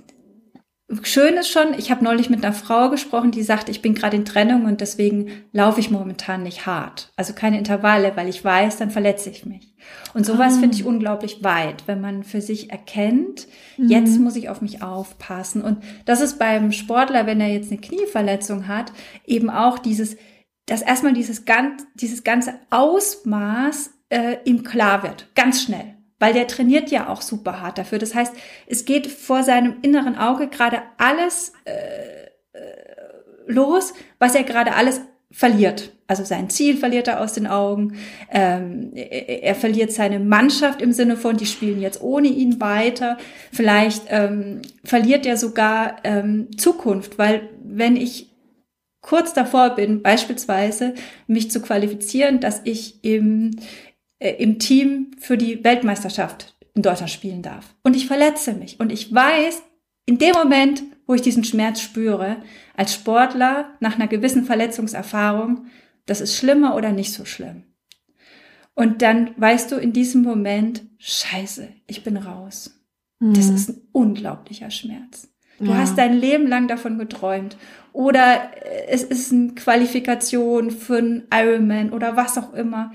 [1.02, 4.16] Schön ist schon, ich habe neulich mit einer Frau gesprochen, die sagte, ich bin gerade
[4.16, 7.12] in Trennung und deswegen laufe ich momentan nicht hart.
[7.14, 9.72] Also keine Intervalle, weil ich weiß, dann verletze ich mich.
[10.14, 10.60] Und sowas ah.
[10.60, 13.88] finde ich unglaublich weit, wenn man für sich erkennt, mhm.
[13.88, 15.62] jetzt muss ich auf mich aufpassen.
[15.62, 18.92] Und das ist beim Sportler, wenn er jetzt eine Knieverletzung hat,
[19.24, 20.16] eben auch dieses,
[20.66, 26.46] dass erstmal dieses, ganz, dieses ganze Ausmaß äh, ihm klar wird, ganz schnell weil der
[26.46, 27.98] trainiert ja auch super hart dafür.
[27.98, 28.32] Das heißt,
[28.68, 32.60] es geht vor seinem inneren Auge gerade alles äh, äh,
[33.46, 35.00] los, was er gerade alles
[35.32, 35.92] verliert.
[36.06, 37.96] Also sein Ziel verliert er aus den Augen.
[38.30, 43.16] Ähm, er, er, verliert seine Mannschaft im Sinne von, die spielen jetzt ohne ihn weiter.
[43.52, 48.30] Vielleicht ähm, verliert er sogar ähm, Zukunft, weil wenn ich
[49.02, 50.94] kurz davor bin, beispielsweise
[51.26, 53.52] mich zu qualifizieren, dass ich im,
[54.20, 57.74] äh, im Team für die Weltmeisterschaft in Deutschland spielen darf.
[57.82, 58.78] Und ich verletze mich.
[58.78, 59.62] Und ich weiß,
[60.06, 62.36] in dem Moment, wo ich diesen Schmerz spüre,
[62.76, 65.66] als Sportler nach einer gewissen Verletzungserfahrung,
[66.06, 67.64] das ist schlimmer oder nicht so schlimm.
[68.74, 72.80] Und dann weißt du in diesem Moment, scheiße, ich bin raus.
[73.18, 73.34] Mhm.
[73.34, 75.28] Das ist ein unglaublicher Schmerz.
[75.58, 75.76] Du ja.
[75.76, 77.56] hast dein Leben lang davon geträumt.
[77.92, 78.50] Oder
[78.88, 82.92] es ist eine Qualifikation für einen Ironman oder was auch immer.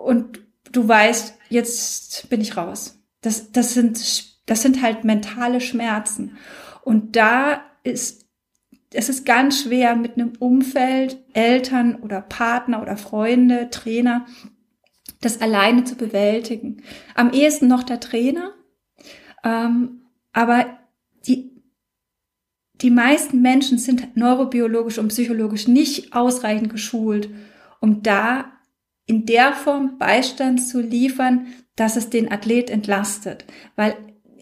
[0.00, 0.40] Und
[0.72, 2.98] du weißt, jetzt bin ich raus.
[3.20, 3.98] Das, das sind,
[4.46, 6.36] das sind halt mentale Schmerzen.
[6.82, 8.26] Und da ist,
[8.92, 14.26] es ist ganz schwer mit einem Umfeld, Eltern oder Partner oder Freunde, Trainer,
[15.20, 16.82] das alleine zu bewältigen.
[17.14, 18.54] Am ehesten noch der Trainer.
[19.44, 20.78] Ähm, aber
[21.26, 21.62] die,
[22.80, 27.28] die meisten Menschen sind neurobiologisch und psychologisch nicht ausreichend geschult,
[27.80, 28.52] um da
[29.10, 33.44] in der Form Beistand zu liefern, dass es den Athlet entlastet.
[33.74, 33.96] Weil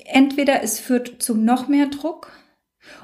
[0.04, 2.30] entweder es führt zu noch mehr Druck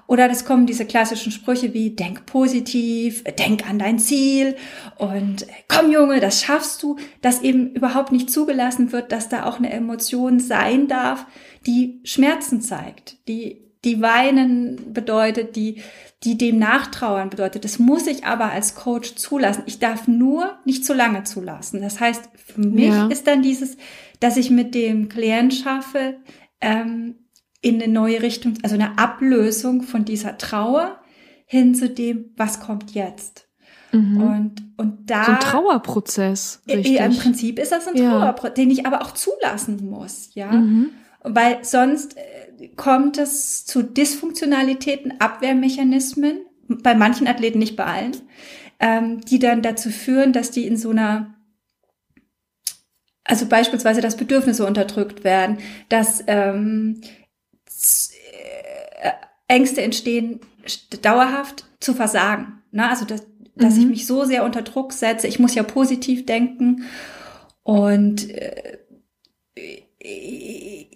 [0.06, 4.56] oder es kommen diese klassischen Sprüche wie denk positiv, denk an dein Ziel
[4.98, 9.56] und komm Junge, das schaffst du, dass eben überhaupt nicht zugelassen wird, dass da auch
[9.56, 11.24] eine Emotion sein darf,
[11.66, 15.82] die Schmerzen zeigt, die die weinen bedeutet, die,
[16.22, 17.64] die dem nachtrauern bedeutet.
[17.64, 19.64] Das muss ich aber als Coach zulassen.
[19.66, 21.80] Ich darf nur nicht zu lange zulassen.
[21.82, 23.06] Das heißt, für mich ja.
[23.08, 23.76] ist dann dieses,
[24.20, 26.16] dass ich mit dem Klient schaffe,
[26.60, 27.16] ähm,
[27.60, 31.00] in eine neue Richtung, also eine Ablösung von dieser Trauer
[31.46, 33.48] hin zu dem, was kommt jetzt.
[33.92, 34.22] Mhm.
[34.22, 35.24] Und, und da.
[35.24, 36.62] So ein Trauerprozess.
[36.68, 37.00] Richtig.
[37.00, 38.10] Im Prinzip ist das ein ja.
[38.10, 40.52] Trauerprozess, den ich aber auch zulassen muss, ja.
[40.52, 40.90] Mhm.
[41.24, 48.16] Weil sonst äh, kommt es zu Dysfunktionalitäten, Abwehrmechanismen, bei manchen Athleten, nicht bei allen,
[48.78, 51.34] ähm, die dann dazu führen, dass die in so einer
[53.24, 55.58] also beispielsweise, dass Bedürfnisse unterdrückt werden,
[55.88, 57.00] dass ähm,
[59.00, 59.10] äh,
[59.48, 60.40] Ängste entstehen,
[61.02, 62.62] dauerhaft zu versagen.
[62.70, 62.88] Ne?
[62.88, 63.80] Also, dass, dass mhm.
[63.80, 65.26] ich mich so sehr unter Druck setze.
[65.26, 66.84] Ich muss ja positiv denken.
[67.62, 68.78] Und äh,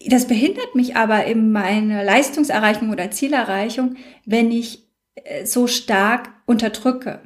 [0.09, 3.97] das behindert mich aber in meiner Leistungserreichung oder Zielerreichung,
[4.27, 7.21] wenn ich äh, so stark unterdrücke.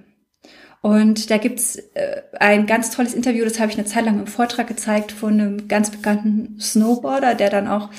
[0.80, 4.26] Und da gibt's äh, ein ganz tolles Interview, das habe ich eine Zeit lang im
[4.26, 7.90] Vortrag gezeigt von einem ganz bekannten Snowboarder, der dann auch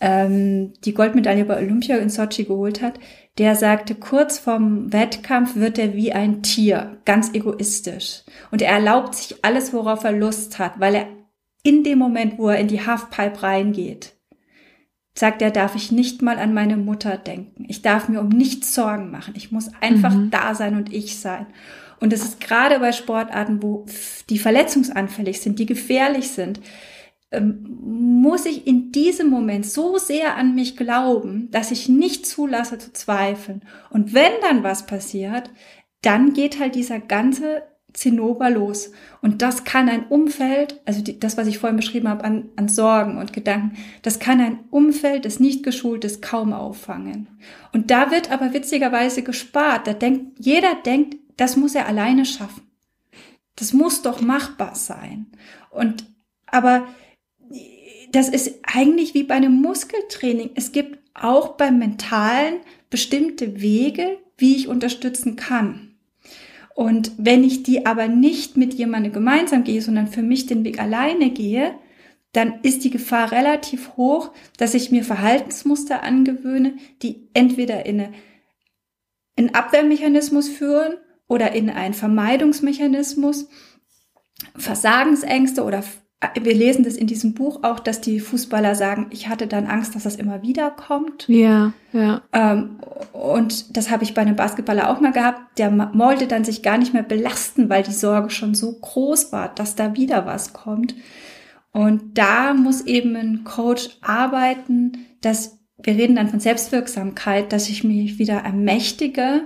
[0.00, 2.98] ähm, die Goldmedaille bei Olympia in Sochi geholt hat.
[3.38, 8.24] Der sagte, kurz vorm Wettkampf wird er wie ein Tier, ganz egoistisch.
[8.50, 11.06] Und er erlaubt sich alles, worauf er Lust hat, weil er
[11.62, 14.14] in dem Moment, wo er in die Halfpipe reingeht,
[15.14, 17.66] sagt er, darf ich nicht mal an meine Mutter denken.
[17.68, 19.34] Ich darf mir um nichts Sorgen machen.
[19.36, 20.30] Ich muss einfach mhm.
[20.30, 21.46] da sein und ich sein.
[22.00, 23.86] Und es ist gerade bei Sportarten, wo
[24.28, 26.60] die verletzungsanfällig sind, die gefährlich sind,
[27.30, 32.78] ähm, muss ich in diesem Moment so sehr an mich glauben, dass ich nicht zulasse
[32.78, 33.62] zu zweifeln.
[33.90, 35.50] Und wenn dann was passiert,
[36.00, 37.62] dann geht halt dieser ganze
[37.92, 38.90] Zinnober los.
[39.20, 42.68] Und das kann ein Umfeld, also die, das, was ich vorhin beschrieben habe, an, an
[42.68, 47.28] Sorgen und Gedanken, das kann ein Umfeld des Nicht-Geschultes kaum auffangen.
[47.72, 49.86] Und da wird aber witzigerweise gespart.
[49.86, 52.62] Da denkt, jeder denkt, das muss er alleine schaffen.
[53.56, 55.26] Das muss doch machbar sein.
[55.70, 56.06] Und,
[56.46, 56.86] aber
[58.12, 60.50] das ist eigentlich wie bei einem Muskeltraining.
[60.54, 65.91] Es gibt auch beim Mentalen bestimmte Wege, wie ich unterstützen kann.
[66.74, 70.80] Und wenn ich die aber nicht mit jemandem gemeinsam gehe, sondern für mich den Weg
[70.80, 71.74] alleine gehe,
[72.32, 78.08] dann ist die Gefahr relativ hoch, dass ich mir Verhaltensmuster angewöhne, die entweder in
[79.36, 80.94] einen Abwehrmechanismus führen
[81.28, 83.48] oder in einen Vermeidungsmechanismus,
[84.56, 85.84] Versagensängste oder
[86.40, 89.94] wir lesen das in diesem Buch auch, dass die Fußballer sagen, ich hatte dann Angst,
[89.94, 91.28] dass das immer wieder kommt.
[91.28, 92.22] Ja, ja.
[92.32, 92.78] Ähm,
[93.12, 95.58] und das habe ich bei einem Basketballer auch mal gehabt.
[95.58, 99.48] Der wollte dann sich gar nicht mehr belasten, weil die Sorge schon so groß war,
[99.48, 100.94] dass da wieder was kommt.
[101.72, 107.82] Und da muss eben ein Coach arbeiten, dass wir reden dann von Selbstwirksamkeit, dass ich
[107.82, 109.42] mich wieder ermächtige,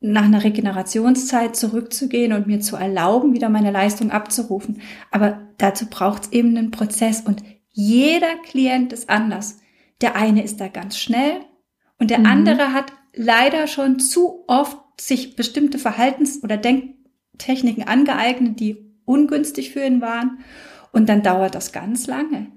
[0.00, 4.80] nach einer Regenerationszeit zurückzugehen und mir zu erlauben, wieder meine Leistung abzurufen.
[5.10, 9.58] Aber dazu braucht es eben einen Prozess und jeder Klient ist anders.
[10.00, 11.40] Der eine ist da ganz schnell
[11.98, 12.26] und der mhm.
[12.26, 19.84] andere hat leider schon zu oft sich bestimmte Verhaltens- oder Denktechniken angeeignet, die ungünstig für
[19.84, 20.38] ihn waren.
[20.92, 22.48] Und dann dauert das ganz lange.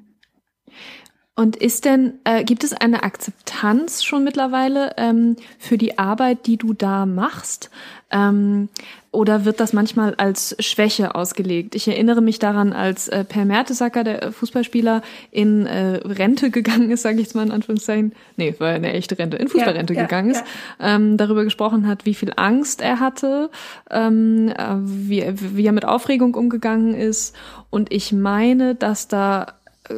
[1.36, 6.58] Und ist denn, äh, gibt es eine Akzeptanz schon mittlerweile ähm, für die Arbeit, die
[6.58, 7.72] du da machst?
[8.12, 8.70] Ähm,
[9.10, 11.74] oder wird das manchmal als Schwäche ausgelegt?
[11.74, 17.02] Ich erinnere mich daran, als äh, Per Mertesacker, der Fußballspieler, in äh, Rente gegangen ist,
[17.02, 20.32] sage ich jetzt mal in Anführungszeichen, nee, war eine echte Rente, in Fußballrente ja, gegangen
[20.32, 20.46] ja, ist,
[20.80, 20.96] ja.
[20.96, 23.50] Ähm, darüber gesprochen hat, wie viel Angst er hatte,
[23.90, 27.36] ähm, äh, wie, wie er mit Aufregung umgegangen ist.
[27.72, 29.48] Und ich meine, dass da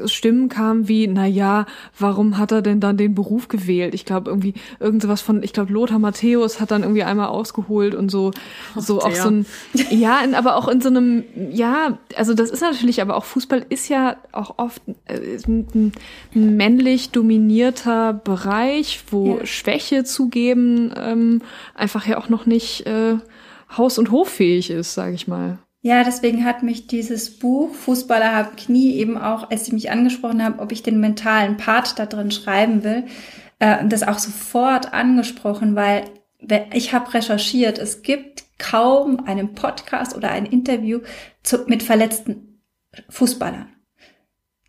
[0.06, 1.68] Stimmen kamen wie, na ja,
[2.00, 3.94] warum hat er denn dann den Beruf gewählt?
[3.94, 8.10] Ich glaube irgendwie irgendwas von, ich glaube Lothar Matthäus hat dann irgendwie einmal ausgeholt und
[8.10, 8.32] so,
[8.76, 9.46] so auch so ein,
[9.92, 13.64] ja, in, aber auch in so einem, ja, also das ist natürlich, aber auch Fußball
[13.70, 15.94] ist ja auch oft äh, ein,
[16.34, 19.46] ein männlich dominierter Bereich, wo ja.
[19.46, 21.42] Schwäche zugeben ähm,
[21.76, 23.18] einfach ja auch noch nicht äh,
[23.78, 25.60] haus- und hoffähig ist, sage ich mal.
[25.86, 30.44] Ja, deswegen hat mich dieses Buch Fußballer haben Knie eben auch, als sie mich angesprochen
[30.44, 33.06] haben, ob ich den mentalen Part da drin schreiben will,
[33.60, 36.06] äh, das auch sofort angesprochen, weil
[36.74, 41.02] ich habe recherchiert, es gibt kaum einen Podcast oder ein Interview
[41.44, 42.64] zu, mit verletzten
[43.10, 43.75] Fußballern.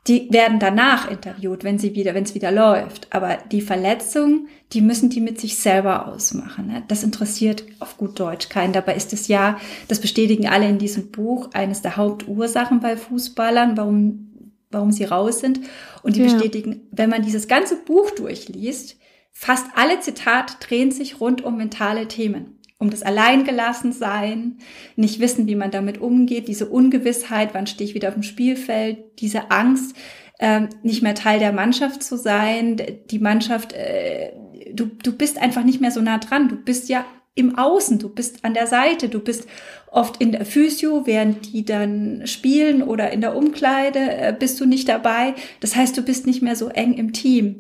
[0.09, 3.09] Die werden danach interviewt, wenn sie wieder, wenn es wieder läuft.
[3.11, 6.69] Aber die Verletzungen, die müssen die mit sich selber ausmachen.
[6.69, 6.85] Ne?
[6.87, 8.73] Das interessiert auf gut Deutsch keinen.
[8.73, 13.77] Dabei ist es ja, das bestätigen alle in diesem Buch, eines der Hauptursachen bei Fußballern,
[13.77, 15.61] warum, warum sie raus sind.
[16.03, 16.33] Und die ja.
[16.33, 18.97] bestätigen, wenn man dieses ganze Buch durchliest,
[19.33, 24.59] fast alle Zitate drehen sich rund um mentale Themen um das Alleingelassensein,
[24.97, 28.99] nicht wissen, wie man damit umgeht, diese Ungewissheit, wann stehe ich wieder auf dem Spielfeld,
[29.21, 29.97] diese Angst,
[30.39, 32.77] äh, nicht mehr Teil der Mannschaft zu sein,
[33.11, 34.33] die Mannschaft, äh,
[34.73, 37.05] du, du bist einfach nicht mehr so nah dran, du bist ja
[37.35, 39.47] im Außen, du bist an der Seite, du bist
[39.91, 44.65] oft in der Physio, während die dann spielen oder in der Umkleide äh, bist du
[44.65, 45.35] nicht dabei.
[45.61, 47.57] Das heißt, du bist nicht mehr so eng im Team.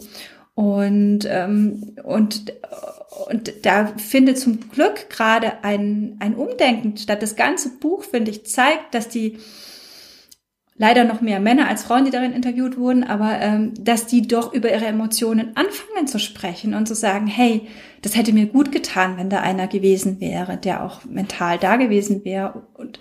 [0.56, 2.54] Und, ähm, und,
[3.28, 7.20] und da findet zum Glück gerade ein, ein Umdenken statt.
[7.20, 9.36] Das ganze Buch, finde ich, zeigt, dass die
[10.78, 14.54] leider noch mehr Männer als Frauen, die darin interviewt wurden, aber ähm, dass die doch
[14.54, 17.66] über ihre Emotionen anfangen zu sprechen und zu sagen, hey,
[18.00, 22.24] das hätte mir gut getan, wenn da einer gewesen wäre, der auch mental da gewesen
[22.24, 22.98] wäre und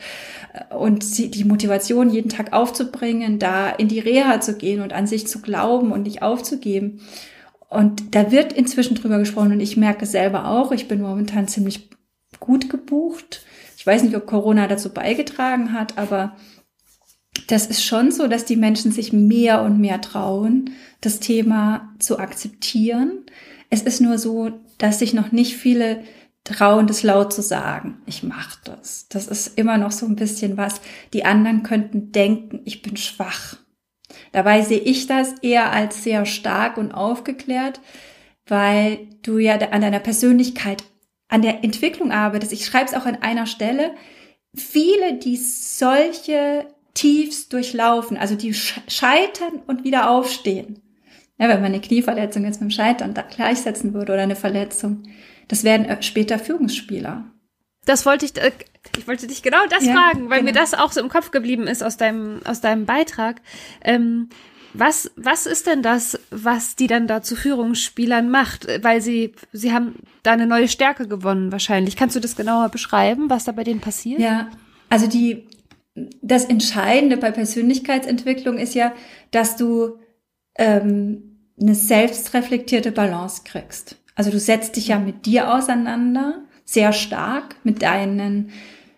[0.52, 5.08] äh, und die Motivation jeden Tag aufzubringen, da in die Reha zu gehen und an
[5.08, 7.00] sich zu glauben und nicht aufzugeben.
[7.70, 11.90] Und da wird inzwischen drüber gesprochen und ich merke selber auch, ich bin momentan ziemlich
[12.40, 13.44] gut gebucht.
[13.78, 16.36] Ich weiß nicht, ob Corona dazu beigetragen hat, aber
[17.48, 22.18] das ist schon so, dass die Menschen sich mehr und mehr trauen, das Thema zu
[22.18, 23.26] akzeptieren.
[23.70, 26.04] Es ist nur so, dass sich noch nicht viele
[26.44, 27.98] trauen, das laut zu sagen.
[28.06, 29.08] Ich mache das.
[29.10, 30.82] Das ist immer noch so ein bisschen was.
[31.14, 33.58] Die anderen könnten denken, ich bin schwach.
[34.32, 37.80] Dabei sehe ich das eher als sehr stark und aufgeklärt,
[38.48, 40.84] weil du ja an deiner Persönlichkeit,
[41.28, 42.54] an der Entwicklung arbeitest.
[42.54, 43.92] Ich schreibe es auch an einer Stelle.
[44.56, 50.82] Viele, die solche Tiefs durchlaufen, also die scheitern und wieder aufstehen.
[51.38, 55.04] Ja, wenn man eine Knieverletzung jetzt mit dem Scheitern gleichsetzen würde oder eine Verletzung,
[55.48, 57.26] das werden äh, später Führungsspieler.
[57.86, 58.52] Das wollte ich, äh,
[58.98, 60.52] ich wollte dich genau das ja, fragen, weil genau.
[60.52, 63.42] mir das auch so im Kopf geblieben ist aus deinem, aus deinem Beitrag.
[63.84, 64.30] Ähm,
[64.74, 68.68] was, was ist denn das, was die dann da zu Führungsspielern macht?
[68.84, 71.96] Weil sie, sie haben da eine neue Stärke gewonnen wahrscheinlich.
[71.96, 74.20] Kannst du das genauer beschreiben, was da bei denen passiert?
[74.20, 74.50] Ja,
[74.90, 75.48] also die,
[76.22, 78.94] das Entscheidende bei Persönlichkeitsentwicklung ist ja,
[79.32, 79.98] dass du
[80.58, 83.98] ähm, eine selbstreflektierte Balance kriegst.
[84.16, 88.50] Also du setzt dich ja mit dir auseinander sehr stark mit deinen,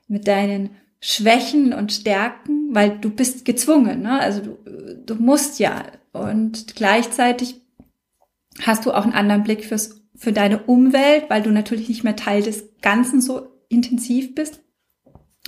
[0.08, 4.20] mit deinen Schwächen und Stärken, weil du bist gezwungen, ne?
[4.20, 4.58] also du,
[5.06, 5.84] du musst ja.
[6.12, 7.62] Und gleichzeitig
[8.62, 12.16] hast du auch einen anderen Blick fürs, für deine Umwelt, weil du natürlich nicht mehr
[12.16, 14.62] Teil des Ganzen so intensiv bist.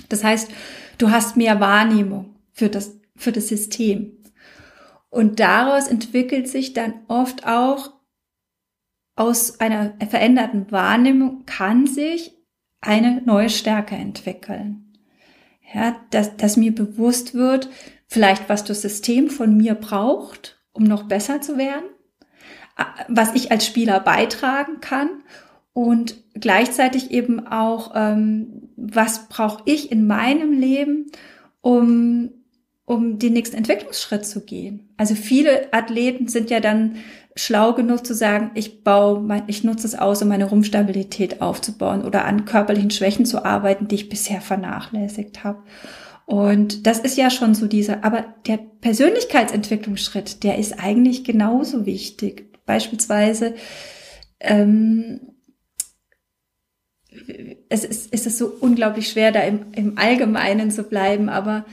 [0.08, 0.50] Das heißt,
[0.98, 4.12] du hast mehr Wahrnehmung für das, für das System.
[5.08, 7.92] Und daraus entwickelt sich dann oft auch
[9.16, 12.39] aus einer veränderten Wahrnehmung kann sich
[12.80, 14.86] eine neue Stärke entwickeln.
[15.72, 17.68] Ja, dass, dass mir bewusst wird,
[18.08, 21.84] vielleicht was das System von mir braucht, um noch besser zu werden,
[23.08, 25.22] was ich als Spieler beitragen kann
[25.72, 31.06] und gleichzeitig eben auch, ähm, was brauche ich in meinem Leben,
[31.60, 32.30] um,
[32.84, 34.92] um den nächsten Entwicklungsschritt zu gehen.
[34.96, 36.96] Also viele Athleten sind ja dann
[37.40, 42.04] schlau genug zu sagen, ich baue, mein, ich nutze es aus, um meine Rumpfstabilität aufzubauen
[42.04, 45.62] oder an körperlichen Schwächen zu arbeiten, die ich bisher vernachlässigt habe.
[46.26, 52.52] Und das ist ja schon so dieser, aber der Persönlichkeitsentwicklungsschritt, der ist eigentlich genauso wichtig.
[52.66, 53.54] Beispielsweise,
[54.38, 55.20] ähm,
[57.68, 61.64] es ist, ist es so unglaublich schwer, da im, im Allgemeinen zu bleiben, aber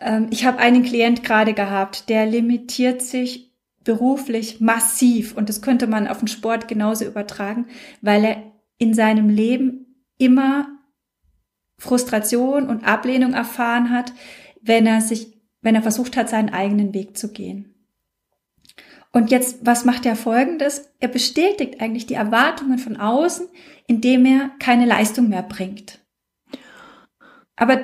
[0.00, 3.49] ähm, ich habe einen Klient gerade gehabt, der limitiert sich
[3.84, 7.66] beruflich massiv und das könnte man auf den Sport genauso übertragen,
[8.02, 8.42] weil er
[8.78, 10.68] in seinem Leben immer
[11.78, 14.12] Frustration und Ablehnung erfahren hat,
[14.60, 17.74] wenn er sich, wenn er versucht hat, seinen eigenen Weg zu gehen.
[19.12, 20.92] Und jetzt, was macht er folgendes?
[21.00, 23.48] Er bestätigt eigentlich die Erwartungen von außen,
[23.86, 25.98] indem er keine Leistung mehr bringt.
[27.56, 27.80] Aber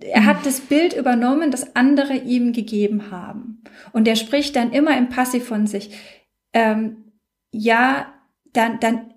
[0.00, 3.62] er hat das Bild übernommen, das andere ihm gegeben haben.
[3.92, 5.94] Und er spricht dann immer im Passiv von sich.
[6.52, 7.12] Ähm,
[7.52, 8.12] ja,
[8.52, 9.14] dann, dann,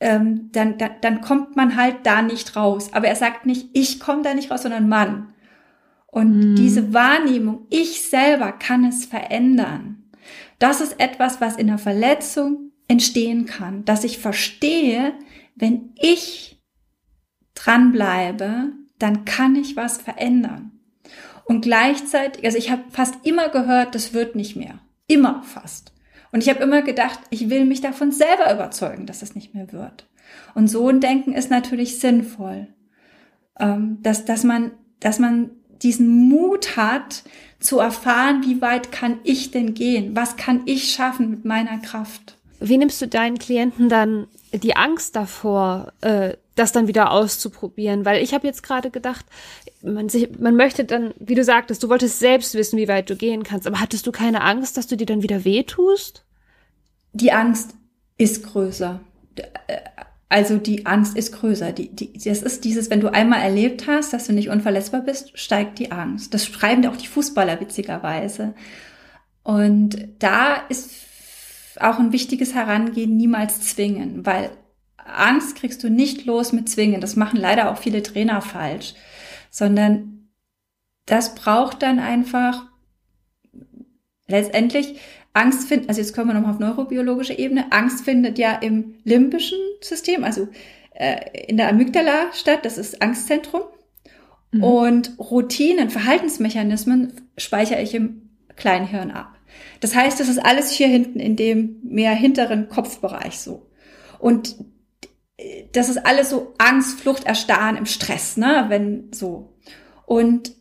[0.00, 2.92] ähm, dann, dann, dann kommt man halt da nicht raus.
[2.92, 5.34] Aber er sagt nicht, ich komme da nicht raus, sondern Mann.
[6.06, 6.56] Und mhm.
[6.56, 10.10] diese Wahrnehmung, ich selber kann es verändern.
[10.58, 15.14] Das ist etwas, was in der Verletzung entstehen kann, dass ich verstehe,
[15.54, 16.60] wenn ich
[17.54, 20.72] dranbleibe, dann kann ich was verändern.
[21.44, 24.78] Und gleichzeitig, also ich habe fast immer gehört, das wird nicht mehr.
[25.08, 25.92] Immer fast.
[26.30, 29.72] Und ich habe immer gedacht, ich will mich davon selber überzeugen, dass es nicht mehr
[29.72, 30.06] wird.
[30.54, 32.68] Und so ein Denken ist natürlich sinnvoll,
[33.58, 34.70] ähm, dass, dass, man,
[35.00, 35.50] dass man
[35.82, 37.24] diesen Mut hat,
[37.58, 40.16] zu erfahren, wie weit kann ich denn gehen?
[40.16, 42.38] Was kann ich schaffen mit meiner Kraft?
[42.58, 48.04] Wie nimmst du deinen Klienten dann die Angst davor, äh, das dann wieder auszuprobieren?
[48.04, 49.26] Weil ich habe jetzt gerade gedacht,
[49.82, 53.16] man, sich, man möchte dann, wie du sagtest, du wolltest selbst wissen, wie weit du
[53.16, 56.24] gehen kannst, aber hattest du keine Angst, dass du dir dann wieder wehtust?
[57.12, 57.74] Die Angst
[58.18, 59.00] ist größer.
[60.28, 61.72] Also die Angst ist größer.
[61.72, 65.36] Die, die, das ist dieses, wenn du einmal erlebt hast, dass du nicht unverletzbar bist,
[65.36, 66.32] steigt die Angst.
[66.34, 68.54] Das schreiben auch die Fußballer witzigerweise.
[69.42, 70.90] Und da ist
[71.80, 74.50] auch ein wichtiges Herangehen, niemals zwingen, weil
[75.16, 77.00] Angst kriegst du nicht los mit Zwingen.
[77.00, 78.94] Das machen leider auch viele Trainer falsch,
[79.50, 80.28] sondern
[81.06, 82.66] das braucht dann einfach
[84.28, 85.00] letztendlich
[85.32, 89.58] Angst findet, also jetzt kommen wir nochmal auf neurobiologische Ebene, Angst findet ja im limbischen
[89.80, 90.48] System, also
[90.94, 93.62] äh, in der Amygdala statt, das ist Angstzentrum.
[94.52, 94.64] Mhm.
[94.64, 99.36] Und Routinen, Verhaltensmechanismen speichere ich im Kleinhirn ab.
[99.80, 103.70] Das heißt, das ist alles hier hinten in dem mehr hinteren Kopfbereich so.
[104.18, 104.56] Und
[105.72, 109.54] das ist alles so Angst, Flucht, Erstarren im Stress, ne, wenn so.
[110.06, 110.52] Und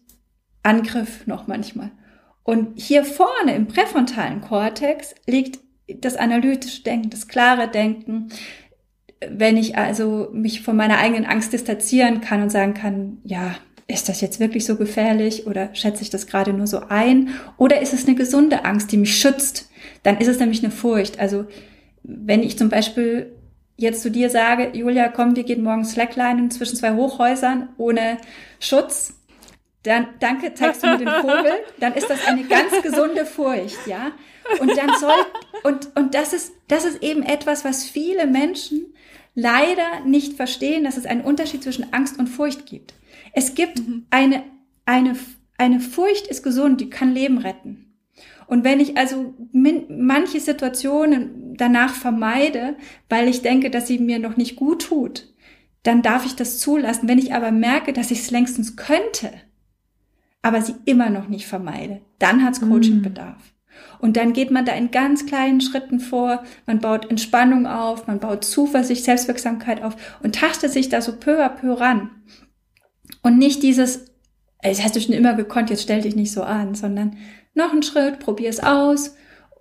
[0.64, 1.92] Angriff noch manchmal.
[2.44, 5.60] Und hier vorne im präfrontalen Kortex liegt
[6.02, 8.30] das analytische Denken, das klare Denken.
[9.28, 13.56] Wenn ich also mich von meiner eigenen Angst distanzieren kann und sagen kann, ja,
[13.88, 17.30] ist das jetzt wirklich so gefährlich oder schätze ich das gerade nur so ein?
[17.58, 19.70] Oder ist es eine gesunde Angst, die mich schützt?
[20.04, 21.20] Dann ist es nämlich eine Furcht.
[21.20, 21.46] Also
[22.04, 23.36] wenn ich zum Beispiel
[23.80, 28.18] jetzt zu dir sage, Julia, komm, wir gehen morgen Slacklinen zwischen zwei Hochhäusern ohne
[28.60, 29.14] Schutz,
[29.84, 34.12] dann danke, zeigst du mir den Vogel, dann ist das eine ganz gesunde Furcht, ja.
[34.60, 35.26] Und dann soll,
[35.64, 38.94] und, und das ist, das ist eben etwas, was viele Menschen
[39.36, 42.94] leider nicht verstehen, dass es einen Unterschied zwischen Angst und Furcht gibt.
[43.34, 44.06] Es gibt mhm.
[44.10, 44.44] eine,
[44.86, 45.16] eine,
[45.58, 47.89] eine Furcht ist gesund, die kann Leben retten.
[48.50, 52.76] Und wenn ich also manche Situationen danach vermeide,
[53.08, 55.32] weil ich denke, dass sie mir noch nicht gut tut,
[55.84, 57.08] dann darf ich das zulassen.
[57.08, 59.32] Wenn ich aber merke, dass ich es längstens könnte,
[60.42, 63.38] aber sie immer noch nicht vermeide, dann hat's Coachingbedarf.
[63.38, 64.04] Mm.
[64.04, 68.20] Und dann geht man da in ganz kleinen Schritten vor, man baut Entspannung auf, man
[68.20, 72.10] baut Zuversicht, Selbstwirksamkeit auf und tastet sich da so peu à peu ran.
[73.22, 74.06] Und nicht dieses,
[74.64, 77.16] das hast du schon immer gekonnt, jetzt stell dich nicht so an, sondern
[77.60, 79.16] noch einen Schritt, probier es aus.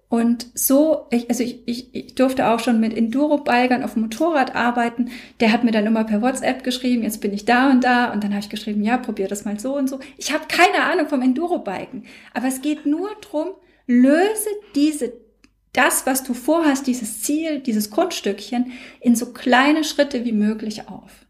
[0.08, 4.54] Und so, ich, also ich, ich, ich durfte auch schon mit Enduro-Bikern auf dem Motorrad
[4.54, 5.10] arbeiten.
[5.40, 8.10] Der hat mir dann immer per WhatsApp geschrieben, jetzt bin ich da und da.
[8.10, 10.00] Und dann habe ich geschrieben, ja, probier das mal so und so.
[10.16, 12.06] Ich habe keine Ahnung vom Enduro-Biken.
[12.32, 13.48] Aber es geht nur drum,
[13.86, 15.12] löse diese,
[15.74, 21.26] das, was du vorhast, dieses Ziel, dieses Grundstückchen in so kleine Schritte wie möglich auf.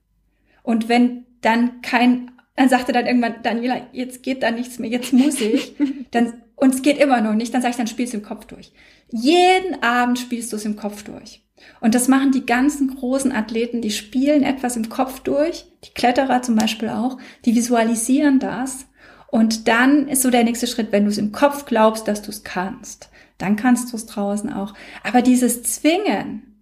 [0.62, 5.12] Und wenn dann kein, dann sagte dann irgendwann, Daniela, jetzt geht da nichts mehr, jetzt
[5.12, 5.74] muss ich,
[6.12, 8.44] dann und es geht immer noch nicht, dann sage ich, dann spielst du im Kopf
[8.46, 8.72] durch.
[9.10, 11.42] Jeden Abend spielst du es im Kopf durch.
[11.80, 16.42] Und das machen die ganzen großen Athleten, die spielen etwas im Kopf durch, die Kletterer
[16.42, 18.86] zum Beispiel auch, die visualisieren das.
[19.28, 22.30] Und dann ist so der nächste Schritt, wenn du es im Kopf glaubst, dass du
[22.30, 24.74] es kannst, dann kannst du es draußen auch.
[25.04, 26.56] Aber dieses Zwingen,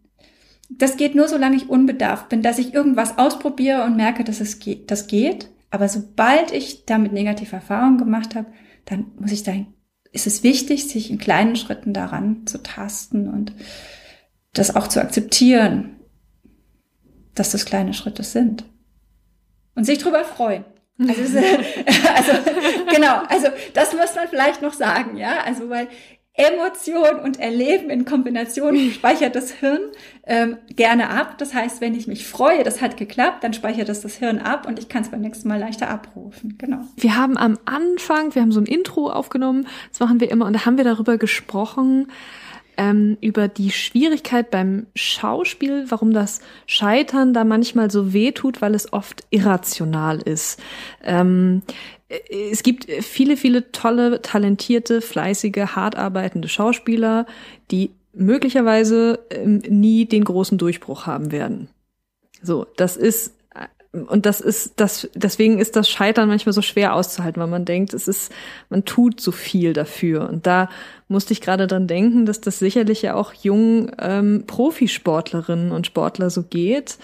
[0.68, 4.59] das geht nur, solange ich unbedarft bin, dass ich irgendwas ausprobiere und merke, dass es
[4.59, 5.49] geht, das geht.
[5.70, 8.47] Aber sobald ich damit negative Erfahrungen gemacht habe,
[8.84, 9.66] dann muss ich dahin,
[10.16, 13.52] ist es wichtig, sich in kleinen Schritten daran zu tasten und
[14.54, 16.00] das auch zu akzeptieren,
[17.34, 18.64] dass das kleine Schritte sind.
[19.74, 20.64] Und sich drüber freuen.
[20.98, 22.32] Also, also,
[22.90, 25.44] genau, also das muss man vielleicht noch sagen, ja.
[25.44, 25.88] Also weil
[26.37, 29.80] Emotion und Erleben in Kombination speichert das Hirn
[30.26, 31.39] ähm, gerne ab.
[31.39, 34.66] Das heißt, wenn ich mich freue, das hat geklappt, dann speichert das das Hirn ab
[34.66, 36.57] und ich kann es beim nächsten Mal leichter abrufen.
[36.59, 36.80] Genau.
[36.97, 40.53] Wir haben am Anfang, wir haben so ein Intro aufgenommen, das machen wir immer und
[40.53, 42.09] da haben wir darüber gesprochen,
[42.76, 48.74] ähm, über die Schwierigkeit beim Schauspiel, warum das Scheitern da manchmal so weh tut, weil
[48.74, 50.61] es oft irrational ist.
[51.03, 51.62] Ähm,
[52.09, 57.26] es gibt viele, viele tolle, talentierte, fleißige, hart arbeitende Schauspieler,
[57.70, 61.68] die möglicherweise ähm, nie den großen Durchbruch haben werden.
[62.42, 63.32] So, das ist
[64.09, 67.94] und das ist das deswegen ist das Scheitern manchmal so schwer auszuhalten, weil man denkt,
[67.94, 68.30] es ist
[68.68, 70.68] man tut so viel dafür und da
[71.09, 76.30] musste ich gerade dran denken, dass das sicherlich ja auch jungen ähm, Profisportlerinnen und Sportler
[76.30, 76.98] so geht.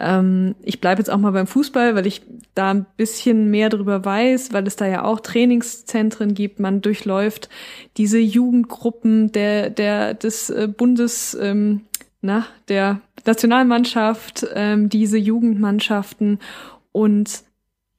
[0.00, 2.22] Ähm, ich bleibe jetzt auch mal beim Fußball, weil ich
[2.54, 6.60] da ein bisschen mehr drüber weiß, weil es da ja auch Trainingszentren gibt.
[6.60, 7.48] Man durchläuft
[7.96, 11.82] diese Jugendgruppen der der des äh, Bundes ähm,
[12.20, 16.40] na, der Nationalmannschaft, ähm, diese Jugendmannschaften.
[16.92, 17.44] Und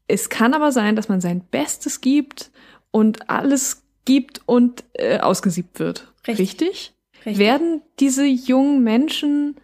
[0.08, 2.52] es kann aber sein, dass man sein Bestes gibt
[2.92, 6.12] und alles gibt und äh, ausgesiebt wird.
[6.28, 6.50] Richtig?
[6.52, 6.94] Richtig?
[7.26, 7.38] Richtig?
[7.38, 9.56] Werden diese jungen Menschen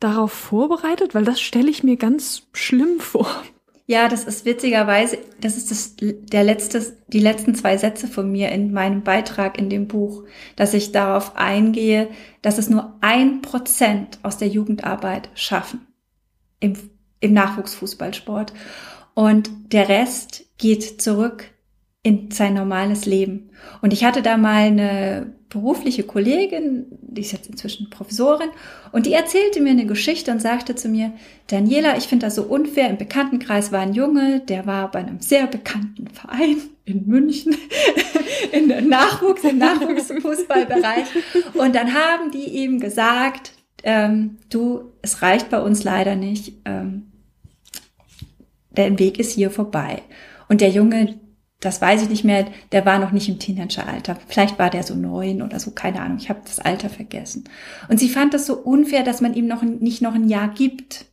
[0.00, 1.14] darauf vorbereitet?
[1.14, 3.28] Weil das stelle ich mir ganz schlimm vor.
[3.88, 8.50] Ja, das ist witzigerweise, das ist das, der letzte, die letzten zwei Sätze von mir
[8.50, 10.24] in meinem Beitrag in dem Buch,
[10.56, 12.08] dass ich darauf eingehe,
[12.42, 15.86] dass es nur ein Prozent aus der Jugendarbeit schaffen
[16.58, 16.74] im,
[17.20, 18.52] im Nachwuchsfußballsport.
[19.14, 21.44] Und der Rest geht zurück
[22.02, 23.50] in sein normales Leben.
[23.82, 28.50] Und ich hatte da mal eine berufliche Kollegin, die ist jetzt inzwischen Professorin,
[28.92, 31.12] und die erzählte mir eine Geschichte und sagte zu mir,
[31.46, 35.20] Daniela, ich finde das so unfair, im Bekanntenkreis war ein Junge, der war bei einem
[35.20, 37.56] sehr bekannten Verein in München,
[38.52, 41.06] in der Nachwuchs, im Nachwuchsfußballbereich.
[41.54, 43.52] Und dann haben die ihm gesagt,
[43.84, 47.12] ähm, du, es reicht bei uns leider nicht, ähm,
[48.76, 50.02] der Weg ist hier vorbei.
[50.48, 51.18] Und der Junge,
[51.66, 54.16] das weiß ich nicht mehr, der war noch nicht im Teenageralter.
[54.28, 56.18] Vielleicht war der so neun oder so, keine Ahnung.
[56.18, 57.44] Ich habe das Alter vergessen.
[57.88, 61.06] Und sie fand das so unfair, dass man ihm noch nicht noch ein Jahr gibt.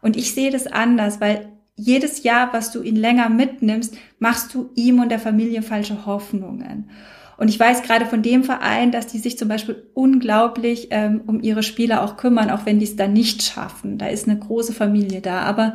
[0.00, 4.70] Und ich sehe das anders, weil jedes Jahr, was du ihn länger mitnimmst, machst du
[4.74, 6.90] ihm und der Familie falsche Hoffnungen.
[7.36, 11.40] Und ich weiß gerade von dem Verein, dass die sich zum Beispiel unglaublich ähm, um
[11.40, 13.96] ihre Spieler auch kümmern, auch wenn die es dann nicht schaffen.
[13.96, 15.42] Da ist eine große Familie da.
[15.42, 15.74] Aber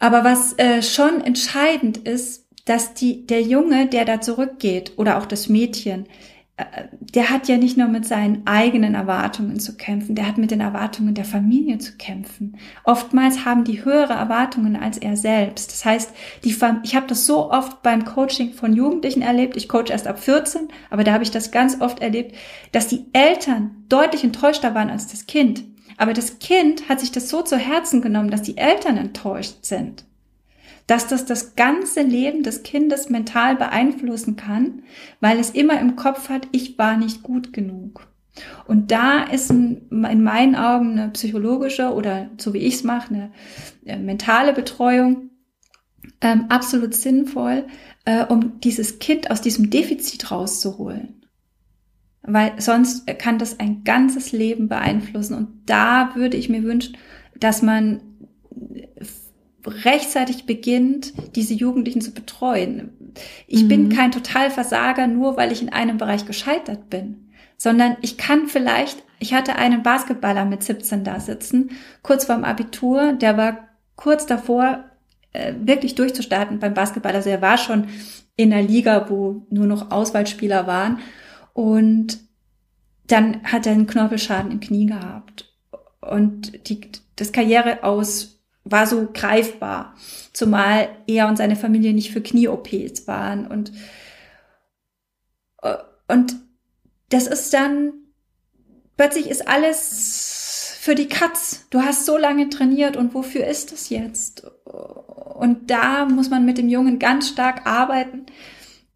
[0.00, 5.26] aber was äh, schon entscheidend ist, dass die, der Junge, der da zurückgeht, oder auch
[5.26, 6.06] das Mädchen,
[6.56, 6.64] äh,
[7.00, 10.60] der hat ja nicht nur mit seinen eigenen Erwartungen zu kämpfen, der hat mit den
[10.60, 12.56] Erwartungen der Familie zu kämpfen.
[12.84, 15.70] Oftmals haben die höhere Erwartungen als er selbst.
[15.70, 16.12] Das heißt,
[16.44, 20.06] die Fam ich habe das so oft beim Coaching von Jugendlichen erlebt, ich coach erst
[20.06, 22.34] ab 14, aber da habe ich das ganz oft erlebt,
[22.72, 25.64] dass die Eltern deutlich enttäuschter waren als das Kind.
[26.00, 30.06] Aber das Kind hat sich das so zu Herzen genommen, dass die Eltern enttäuscht sind.
[30.86, 34.82] Dass das das ganze Leben des Kindes mental beeinflussen kann,
[35.20, 38.08] weil es immer im Kopf hat, ich war nicht gut genug.
[38.66, 43.32] Und da ist in meinen Augen eine psychologische oder so wie ich es mache, eine
[43.84, 45.28] äh, mentale Betreuung
[46.22, 47.66] ähm, absolut sinnvoll,
[48.06, 51.19] äh, um dieses Kind aus diesem Defizit rauszuholen
[52.22, 55.34] weil sonst kann das ein ganzes Leben beeinflussen.
[55.34, 56.96] Und da würde ich mir wünschen,
[57.38, 58.00] dass man
[59.66, 62.90] rechtzeitig beginnt, diese Jugendlichen zu betreuen.
[63.46, 63.68] Ich mhm.
[63.68, 69.02] bin kein Totalversager, nur weil ich in einem Bereich gescheitert bin, sondern ich kann vielleicht,
[69.18, 71.70] ich hatte einen Basketballer mit 17 da sitzen,
[72.02, 74.84] kurz vorm Abitur, der war kurz davor,
[75.32, 77.14] äh, wirklich durchzustarten beim Basketball.
[77.14, 77.88] Also er war schon
[78.36, 81.00] in der Liga, wo nur noch Auswahlspieler waren.
[81.52, 82.18] Und
[83.06, 85.52] dann hat er einen Knorpelschaden im Knie gehabt.
[86.00, 86.80] Und die,
[87.16, 89.94] das Karriere aus war so greifbar,
[90.32, 93.46] zumal er und seine Familie nicht für Knie-OPs waren.
[93.46, 93.72] Und,
[96.08, 96.36] und
[97.08, 97.92] das ist dann,
[98.96, 101.66] plötzlich ist alles für die Katz.
[101.70, 104.44] Du hast so lange trainiert und wofür ist das jetzt?
[104.64, 108.26] Und da muss man mit dem Jungen ganz stark arbeiten,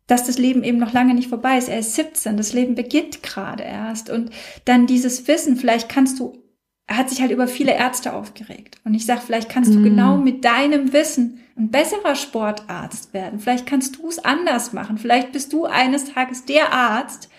[0.06, 1.68] dass das Leben eben noch lange nicht vorbei ist.
[1.68, 4.10] Er ist 17, das Leben beginnt gerade erst.
[4.10, 4.30] Und
[4.64, 6.42] dann dieses Wissen, vielleicht kannst du,
[6.86, 8.78] er hat sich halt über viele Ärzte aufgeregt.
[8.84, 9.84] Und ich sag, vielleicht kannst du mm.
[9.84, 13.38] genau mit deinem Wissen ein besserer Sportarzt werden.
[13.38, 14.98] Vielleicht kannst du es anders machen.
[14.98, 17.30] Vielleicht bist du eines Tages der Arzt,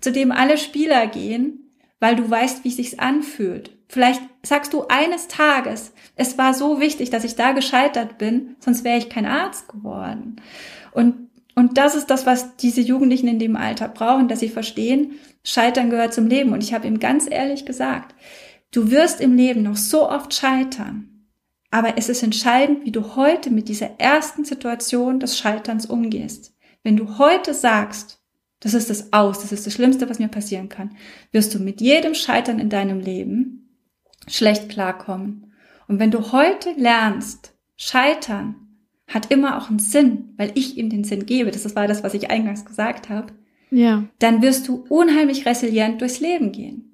[0.00, 3.76] zu dem alle Spieler gehen, weil du weißt, wie es sich anfühlt.
[3.88, 8.84] Vielleicht sagst du eines Tages, es war so wichtig, dass ich da gescheitert bin, sonst
[8.84, 10.36] wäre ich kein Arzt geworden.
[10.92, 11.27] Und
[11.58, 15.90] und das ist das, was diese Jugendlichen in dem Alter brauchen, dass sie verstehen, Scheitern
[15.90, 16.52] gehört zum Leben.
[16.52, 18.14] Und ich habe ihm ganz ehrlich gesagt,
[18.70, 21.26] du wirst im Leben noch so oft scheitern.
[21.72, 26.54] Aber es ist entscheidend, wie du heute mit dieser ersten Situation des Scheiterns umgehst.
[26.84, 28.20] Wenn du heute sagst,
[28.60, 30.96] das ist das Aus, das ist das Schlimmste, was mir passieren kann,
[31.32, 33.76] wirst du mit jedem Scheitern in deinem Leben
[34.28, 35.52] schlecht klarkommen.
[35.88, 38.67] Und wenn du heute lernst, Scheitern
[39.08, 42.14] hat immer auch einen Sinn, weil ich ihm den Sinn gebe, das war das, was
[42.14, 43.32] ich eingangs gesagt habe,
[43.70, 44.04] ja.
[44.18, 46.84] dann wirst du unheimlich resilient durchs Leben gehen.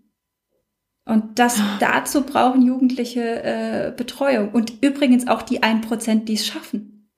[1.07, 6.47] Und das dazu brauchen Jugendliche äh, Betreuung und übrigens auch die ein Prozent, die es
[6.47, 7.11] schaffen.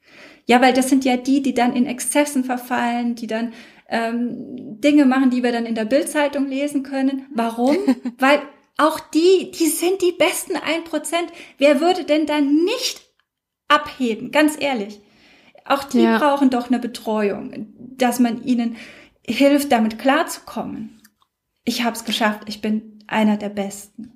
[0.47, 3.53] Ja, weil das sind ja die, die dann in Exzessen verfallen, die dann
[3.89, 7.27] ähm, Dinge machen, die wir dann in der Bildzeitung lesen können.
[7.35, 7.77] Warum?
[8.19, 8.41] weil
[8.77, 11.31] auch die, die sind die besten ein Prozent.
[11.59, 13.06] Wer würde denn dann nicht
[13.69, 15.01] abheben, ganz ehrlich.
[15.65, 16.19] Auch die ja.
[16.19, 18.77] brauchen doch eine Betreuung, dass man ihnen
[19.27, 21.03] hilft, damit klarzukommen.
[21.65, 24.13] Ich habe es geschafft, ich bin einer der Besten.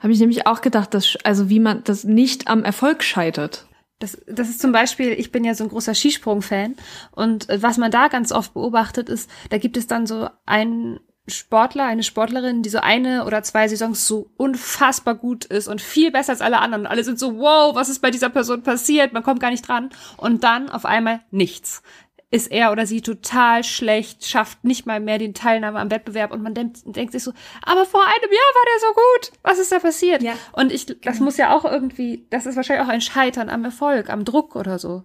[0.00, 3.66] Habe ich nämlich auch gedacht, dass also wie man das nicht am Erfolg scheitert.
[3.98, 6.74] Das, das ist zum Beispiel, ich bin ja so ein großer Skisprung-Fan
[7.12, 11.00] und äh, was man da ganz oft beobachtet ist, da gibt es dann so einen
[11.26, 16.10] Sportler, eine Sportlerin, die so eine oder zwei Saisons so unfassbar gut ist und viel
[16.10, 16.82] besser als alle anderen.
[16.84, 19.14] Und alle sind so, wow, was ist bei dieser Person passiert?
[19.14, 19.88] Man kommt gar nicht dran.
[20.18, 21.82] Und dann auf einmal nichts.
[22.30, 26.42] Ist er oder sie total schlecht, schafft nicht mal mehr den Teilnahme am Wettbewerb und
[26.42, 29.40] man denkt, denkt sich so, aber vor einem Jahr war der so gut.
[29.44, 30.20] Was ist da passiert?
[30.20, 31.24] Ja, und ich, das genau.
[31.26, 34.80] muss ja auch irgendwie, das ist wahrscheinlich auch ein Scheitern am Erfolg, am Druck oder
[34.80, 35.04] so.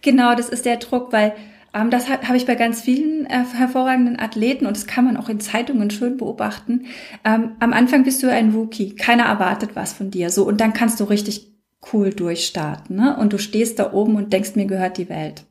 [0.00, 1.36] Genau, das ist der Druck, weil
[1.72, 5.28] ähm, das habe ich bei ganz vielen äh, hervorragenden Athleten und das kann man auch
[5.28, 6.86] in Zeitungen schön beobachten.
[7.24, 10.72] Ähm, am Anfang bist du ein Rookie, keiner erwartet was von dir, so und dann
[10.72, 11.50] kannst du richtig
[11.92, 13.16] cool durchstarten, ne?
[13.16, 15.44] Und du stehst da oben und denkst, mir gehört die Welt.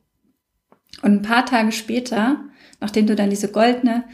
[1.02, 2.44] Und ein paar Tage später,
[2.80, 4.04] nachdem du dann diese goldene,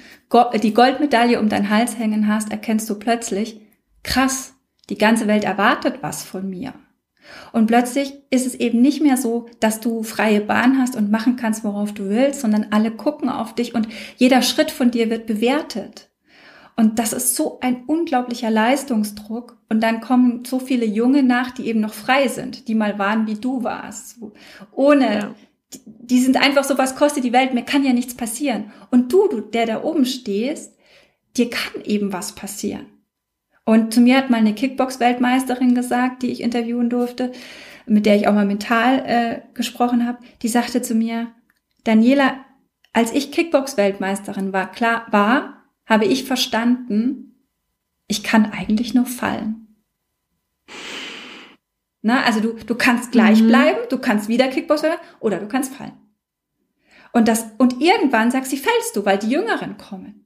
[0.63, 3.61] die Goldmedaille um deinen Hals hängen hast, erkennst du plötzlich,
[4.03, 4.55] krass,
[4.89, 6.75] die ganze Welt erwartet was von mir.
[7.53, 11.37] Und plötzlich ist es eben nicht mehr so, dass du freie Bahn hast und machen
[11.37, 15.27] kannst, worauf du willst, sondern alle gucken auf dich und jeder Schritt von dir wird
[15.27, 16.11] bewertet.
[16.77, 19.57] Und das ist so ein unglaublicher Leistungsdruck.
[19.71, 23.27] Und dann kommen so viele Junge nach, die eben noch frei sind, die mal waren,
[23.27, 24.19] wie du warst.
[24.73, 25.35] Ohne, ja.
[25.73, 27.55] die, die sind einfach so, was kostet die Welt?
[27.55, 28.73] Mir kann ja nichts passieren.
[28.91, 30.77] Und du, du, der da oben stehst,
[31.39, 32.87] dir kann eben was passieren.
[33.69, 37.33] Und zu mir hat mal eine Kickbox-Weltmeisterin gesagt, die ich interviewen durfte,
[37.85, 41.33] mit der ich auch mal mental äh, gesprochen habe, die sagte zu mir,
[41.83, 42.45] Daniela,
[42.93, 47.45] als ich Kickbox-Weltmeisterin war, klar war, habe ich verstanden,
[48.07, 49.67] ich kann eigentlich nur fallen.
[52.03, 53.49] Na, also du, du kannst gleich mhm.
[53.49, 54.83] bleiben, du kannst wieder Kickbox
[55.19, 55.99] oder du kannst fallen.
[57.13, 60.26] Und das, und irgendwann sagst sie, fällst du, weil die Jüngeren kommen.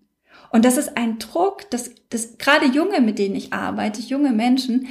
[0.51, 4.89] Und das ist ein Druck, dass, dass gerade Junge, mit denen ich arbeite, junge Menschen,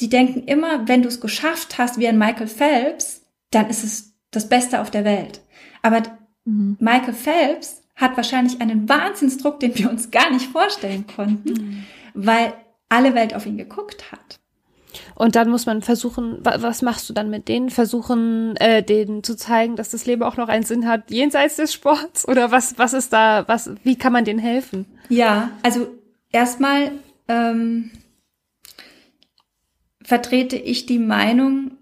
[0.00, 4.14] die denken immer, wenn du es geschafft hast wie ein Michael Phelps, dann ist es
[4.30, 5.42] das Beste auf der Welt.
[5.82, 6.02] Aber
[6.44, 6.76] mhm.
[6.80, 11.84] Michael Phelps hat wahrscheinlich einen Wahnsinnsdruck, den wir uns gar nicht vorstellen konnten, mhm.
[12.14, 12.54] weil
[12.88, 14.40] alle Welt auf ihn geguckt hat.
[15.14, 17.70] Und dann muss man versuchen, was machst du dann mit denen?
[17.70, 21.72] Versuchen, äh, denen zu zeigen, dass das Leben auch noch einen Sinn hat, jenseits des
[21.72, 22.26] Sports?
[22.26, 24.86] Oder was, was ist da, was, wie kann man denen helfen?
[25.08, 25.88] Ja, also
[26.30, 26.92] erstmal
[27.28, 27.90] ähm,
[30.02, 31.72] vertrete ich die Meinung,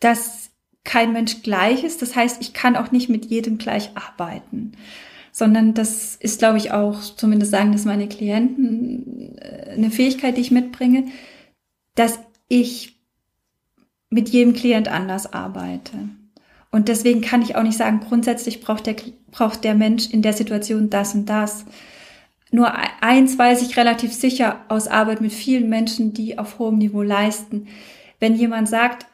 [0.00, 0.50] dass
[0.84, 2.02] kein Mensch gleich ist.
[2.02, 4.72] Das heißt, ich kann auch nicht mit jedem gleich arbeiten
[5.38, 10.40] sondern das ist, glaube ich, auch, zumindest sagen das meine Klienten, äh, eine Fähigkeit, die
[10.40, 11.08] ich mitbringe,
[11.94, 12.18] dass
[12.48, 12.98] ich
[14.08, 16.08] mit jedem Klient anders arbeite.
[16.70, 18.96] Und deswegen kann ich auch nicht sagen, grundsätzlich braucht der,
[19.30, 21.66] braucht der Mensch in der Situation das und das.
[22.50, 22.72] Nur
[23.02, 27.68] eins weiß ich relativ sicher aus Arbeit mit vielen Menschen, die auf hohem Niveau leisten.
[28.20, 29.04] Wenn jemand sagt,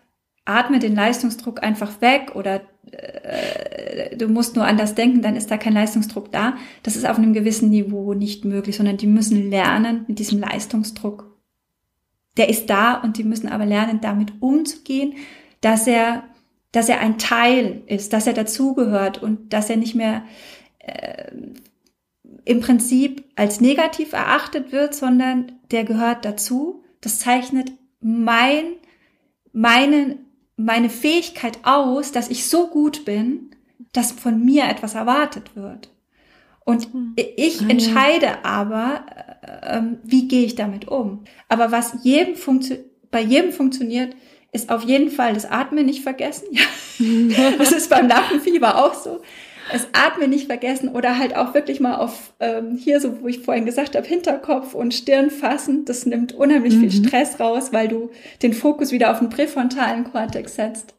[0.44, 2.60] atme den Leistungsdruck einfach weg oder
[2.90, 6.56] äh, du musst nur anders denken, dann ist da kein Leistungsdruck da.
[6.82, 11.30] Das ist auf einem gewissen Niveau nicht möglich, sondern die müssen lernen mit diesem Leistungsdruck.
[12.36, 15.14] Der ist da und die müssen aber lernen, damit umzugehen,
[15.60, 16.24] dass er
[16.72, 20.24] dass er ein Teil ist, dass er dazugehört und dass er nicht mehr
[20.78, 21.30] äh,
[22.44, 26.82] im Prinzip als negativ erachtet wird, sondern der gehört dazu.
[27.02, 27.70] Das zeichnet
[28.00, 28.64] mein,
[29.52, 30.18] meine,
[30.64, 33.50] meine Fähigkeit aus, dass ich so gut bin,
[33.92, 35.90] dass von mir etwas erwartet wird.
[36.64, 37.14] Und hm.
[37.16, 39.04] ich entscheide aber,
[39.42, 41.24] äh, äh, wie gehe ich damit um.
[41.48, 42.36] Aber was jedem
[43.10, 44.14] bei jedem funktioniert,
[44.52, 46.46] ist auf jeden Fall das Atmen nicht vergessen.
[46.98, 47.50] Ja.
[47.58, 49.22] das ist beim Lampenfieber auch so.
[49.72, 53.40] Das Atmen nicht vergessen oder halt auch wirklich mal auf ähm, hier so, wo ich
[53.40, 55.84] vorhin gesagt habe, Hinterkopf und Stirn fassen.
[55.86, 56.80] Das nimmt unheimlich mhm.
[56.80, 58.10] viel Stress raus, weil du
[58.42, 60.94] den Fokus wieder auf den präfrontalen Kortex setzt.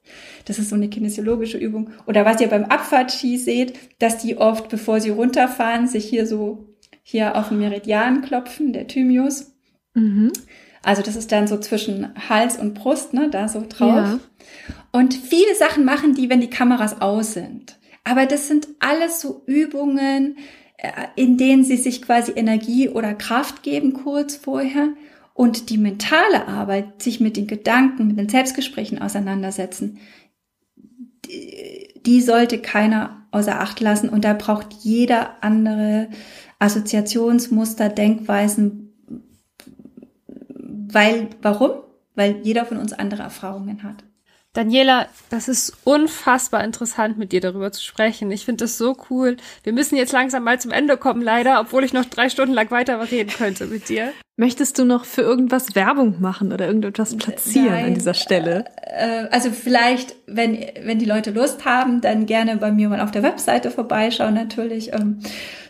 [0.46, 1.92] Das ist so eine kinesiologische Übung.
[2.08, 6.68] Oder was ihr beim Abfahrtski seht, dass die oft, bevor sie runterfahren, sich hier so
[7.04, 9.54] hier auf den Meridian klopfen, der Thymius.
[9.94, 10.32] Mhm.
[10.82, 13.90] Also das ist dann so zwischen Hals und Brust, ne, da so drauf.
[13.90, 14.20] Ja.
[14.92, 17.78] Und viele Sachen machen die, wenn die Kameras aus sind.
[18.04, 20.38] Aber das sind alles so Übungen,
[20.78, 24.90] äh, in denen sie sich quasi Energie oder Kraft geben kurz vorher
[25.34, 30.00] und die mentale Arbeit, sich mit den Gedanken, mit den Selbstgesprächen auseinandersetzen,
[31.26, 36.10] die, die sollte keiner außer Acht lassen und da braucht jeder andere
[36.60, 38.94] Assoziationsmuster, Denkweisen,
[40.48, 41.72] weil, warum?
[42.14, 44.04] Weil jeder von uns andere Erfahrungen hat.
[44.54, 48.32] Daniela, das ist unfassbar interessant, mit dir darüber zu sprechen.
[48.32, 49.38] Ich finde das so cool.
[49.64, 52.70] Wir müssen jetzt langsam mal zum Ende kommen, leider, obwohl ich noch drei Stunden lang
[52.70, 54.14] weiter reden könnte mit dir.
[54.36, 58.66] Möchtest du noch für irgendwas Werbung machen oder irgendetwas platzieren Nein, an dieser Stelle?
[58.82, 63.12] Äh, also vielleicht, wenn, wenn die Leute Lust haben, dann gerne bei mir mal auf
[63.12, 64.94] der Webseite vorbeischauen natürlich.
[64.94, 65.20] Ähm,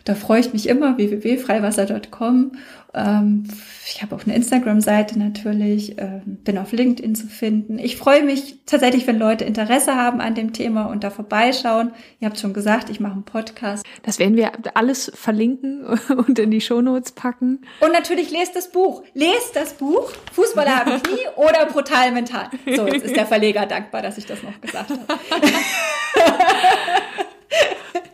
[0.03, 2.53] da freue ich mich immer, www.freiwasser.com
[2.95, 7.79] ich habe auch eine Instagram-Seite natürlich, ähm, bin auf LinkedIn zu finden.
[7.79, 11.91] Ich freue mich tatsächlich, wenn Leute Interesse haben an dem Thema und da vorbeischauen.
[12.19, 13.83] Ihr habt schon gesagt, ich mache einen Podcast.
[14.03, 15.85] Das werden wir alles verlinken
[16.27, 17.61] und in die Shownotes packen.
[17.79, 19.01] Und natürlich lest das Buch.
[19.15, 22.49] Lest das Buch, Fußballer haben Knie oder brutal mental.
[22.75, 25.01] So, jetzt ist der Verleger dankbar, dass ich das noch gesagt habe.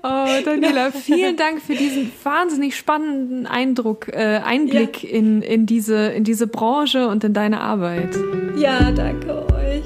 [0.02, 5.10] Oh, Daniela, vielen Dank für diesen wahnsinnig spannenden Eindruck, äh, Einblick ja.
[5.10, 8.18] in, in, diese, in diese Branche und in deine Arbeit.
[8.58, 9.84] Ja, danke euch.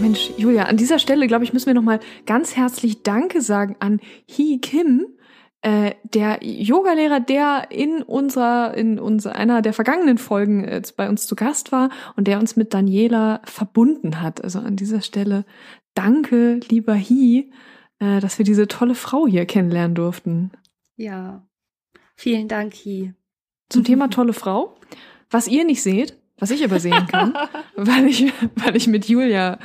[0.00, 4.00] Mensch, Julia, an dieser Stelle, glaube ich, müssen wir nochmal ganz herzlich Danke sagen an
[4.26, 5.06] Hee Kim,
[5.62, 11.26] äh, der Yogalehrer, der in unserer, in unserer, einer der vergangenen Folgen äh, bei uns
[11.26, 14.42] zu Gast war und der uns mit Daniela verbunden hat.
[14.42, 15.44] Also an dieser Stelle
[15.94, 17.52] danke, lieber Hi,
[17.98, 20.50] äh, dass wir diese tolle Frau hier kennenlernen durften.
[20.96, 21.46] Ja,
[22.16, 23.12] vielen Dank, Hi.
[23.68, 24.76] Zum Thema tolle Frau.
[25.30, 27.34] Was ihr nicht seht, was ich übersehen kann,
[27.76, 29.58] weil ich, weil ich mit Julia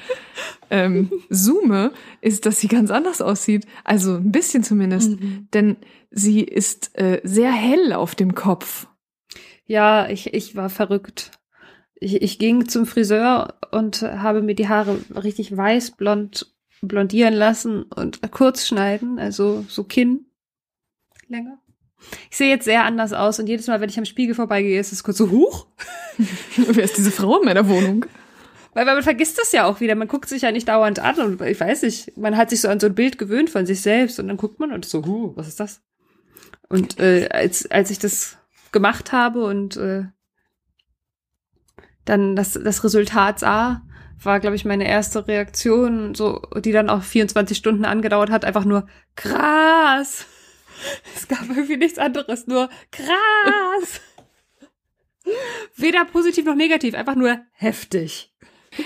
[0.70, 3.66] ähm, zoome, ist, dass sie ganz anders aussieht.
[3.84, 5.20] Also ein bisschen zumindest.
[5.20, 5.48] Mhm.
[5.54, 5.78] Denn
[6.12, 8.88] sie ist äh, sehr hell auf dem Kopf.
[9.66, 11.32] Ja, ich, ich war verrückt.
[11.96, 16.52] Ich, ich ging zum Friseur und habe mir die Haare richtig weiß blond
[16.82, 20.26] blondieren lassen und kurz schneiden, also so Kinn
[21.28, 21.60] länger.
[22.30, 24.92] Ich sehe jetzt sehr anders aus und jedes Mal, wenn ich am Spiegel vorbeigehe, ist
[24.92, 25.68] es kurz so, huch.
[26.58, 28.06] Wer ist diese Frau in meiner Wohnung?
[28.74, 29.96] Weil, weil man vergisst das ja auch wieder.
[29.96, 32.68] Man guckt sich ja nicht dauernd an und ich weiß nicht, man hat sich so
[32.68, 35.32] an so ein Bild gewöhnt von sich selbst und dann guckt man und so, huh,
[35.36, 35.82] was ist das?
[36.68, 38.38] Und äh, als, als ich das
[38.72, 40.04] gemacht habe und äh,
[42.04, 43.82] dann das, das Resultat sah,
[44.22, 48.66] war, glaube ich, meine erste Reaktion, so, die dann auch 24 Stunden angedauert hat, einfach
[48.66, 50.26] nur krass.
[51.16, 54.02] Es gab irgendwie nichts anderes, nur krass.
[55.76, 58.32] Weder positiv noch negativ, einfach nur heftig.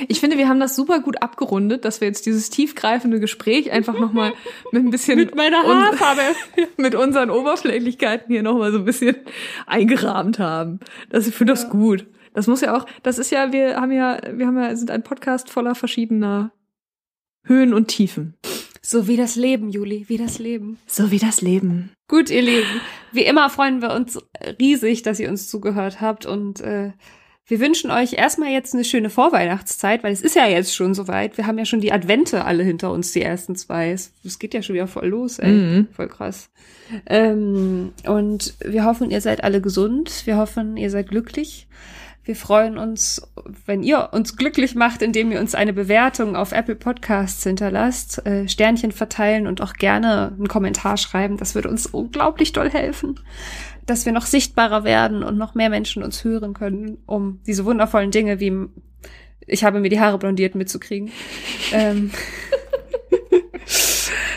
[0.07, 3.97] Ich finde, wir haben das super gut abgerundet, dass wir jetzt dieses tiefgreifende Gespräch einfach
[3.99, 4.33] nochmal
[4.71, 6.21] mit ein bisschen mit meiner Haarfarbe,
[6.77, 9.15] mit unseren Oberflächlichkeiten hier nochmal so ein bisschen
[9.65, 10.79] eingerahmt haben.
[11.09, 12.05] Das ich finde das gut.
[12.33, 15.03] Das muss ja auch, das ist ja, wir haben ja, wir haben ja, sind ein
[15.03, 16.51] Podcast voller verschiedener
[17.43, 18.37] Höhen und Tiefen.
[18.81, 20.77] So wie das Leben, Juli, wie das Leben.
[20.87, 21.91] So wie das Leben.
[22.07, 22.81] Gut, ihr Lieben.
[23.11, 24.19] Wie immer freuen wir uns
[24.59, 26.91] riesig, dass ihr uns zugehört habt und äh,
[27.49, 31.35] wir wünschen euch erstmal jetzt eine schöne Vorweihnachtszeit, weil es ist ja jetzt schon soweit.
[31.35, 33.89] Wir haben ja schon die Advente alle hinter uns, die ersten zwei.
[33.89, 35.51] Es geht ja schon wieder voll los, ey.
[35.51, 35.87] Mhm.
[35.91, 36.51] Voll krass.
[37.07, 40.27] Ähm, und wir hoffen, ihr seid alle gesund.
[40.27, 41.67] Wir hoffen, ihr seid glücklich.
[42.29, 43.27] Wir freuen uns,
[43.65, 48.47] wenn ihr uns glücklich macht, indem ihr uns eine Bewertung auf Apple Podcasts hinterlasst, äh,
[48.47, 51.37] Sternchen verteilen und auch gerne einen Kommentar schreiben.
[51.37, 53.19] Das würde uns unglaublich doll helfen,
[53.87, 58.11] dass wir noch sichtbarer werden und noch mehr Menschen uns hören können, um diese wundervollen
[58.11, 58.67] Dinge wie
[59.47, 61.09] ich habe mir die Haare blondiert mitzukriegen.
[61.71, 62.11] ähm,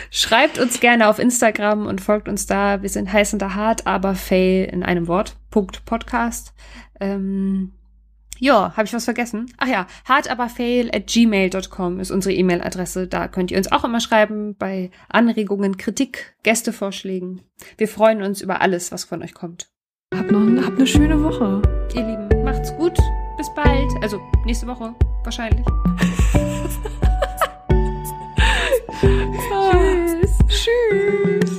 [0.09, 2.81] Schreibt uns gerne auf Instagram und folgt uns da.
[2.81, 5.35] Wir sind heiß und hart, aber fail in einem Wort.
[5.51, 6.53] Punkt Podcast.
[6.99, 7.71] Ähm,
[8.39, 9.51] ja, habe ich was vergessen?
[9.57, 13.07] Ach ja, hartaberfail at gmail.com ist unsere E-Mail-Adresse.
[13.07, 17.41] Da könnt ihr uns auch immer schreiben bei Anregungen, Kritik, Gästevorschlägen.
[17.77, 19.69] Wir freuen uns über alles, was von euch kommt.
[20.13, 21.61] Habt noch habt eine schöne Woche.
[21.95, 22.97] Ihr Lieben, macht's gut.
[23.37, 23.91] Bis bald.
[24.01, 25.63] Also nächste Woche wahrscheinlich.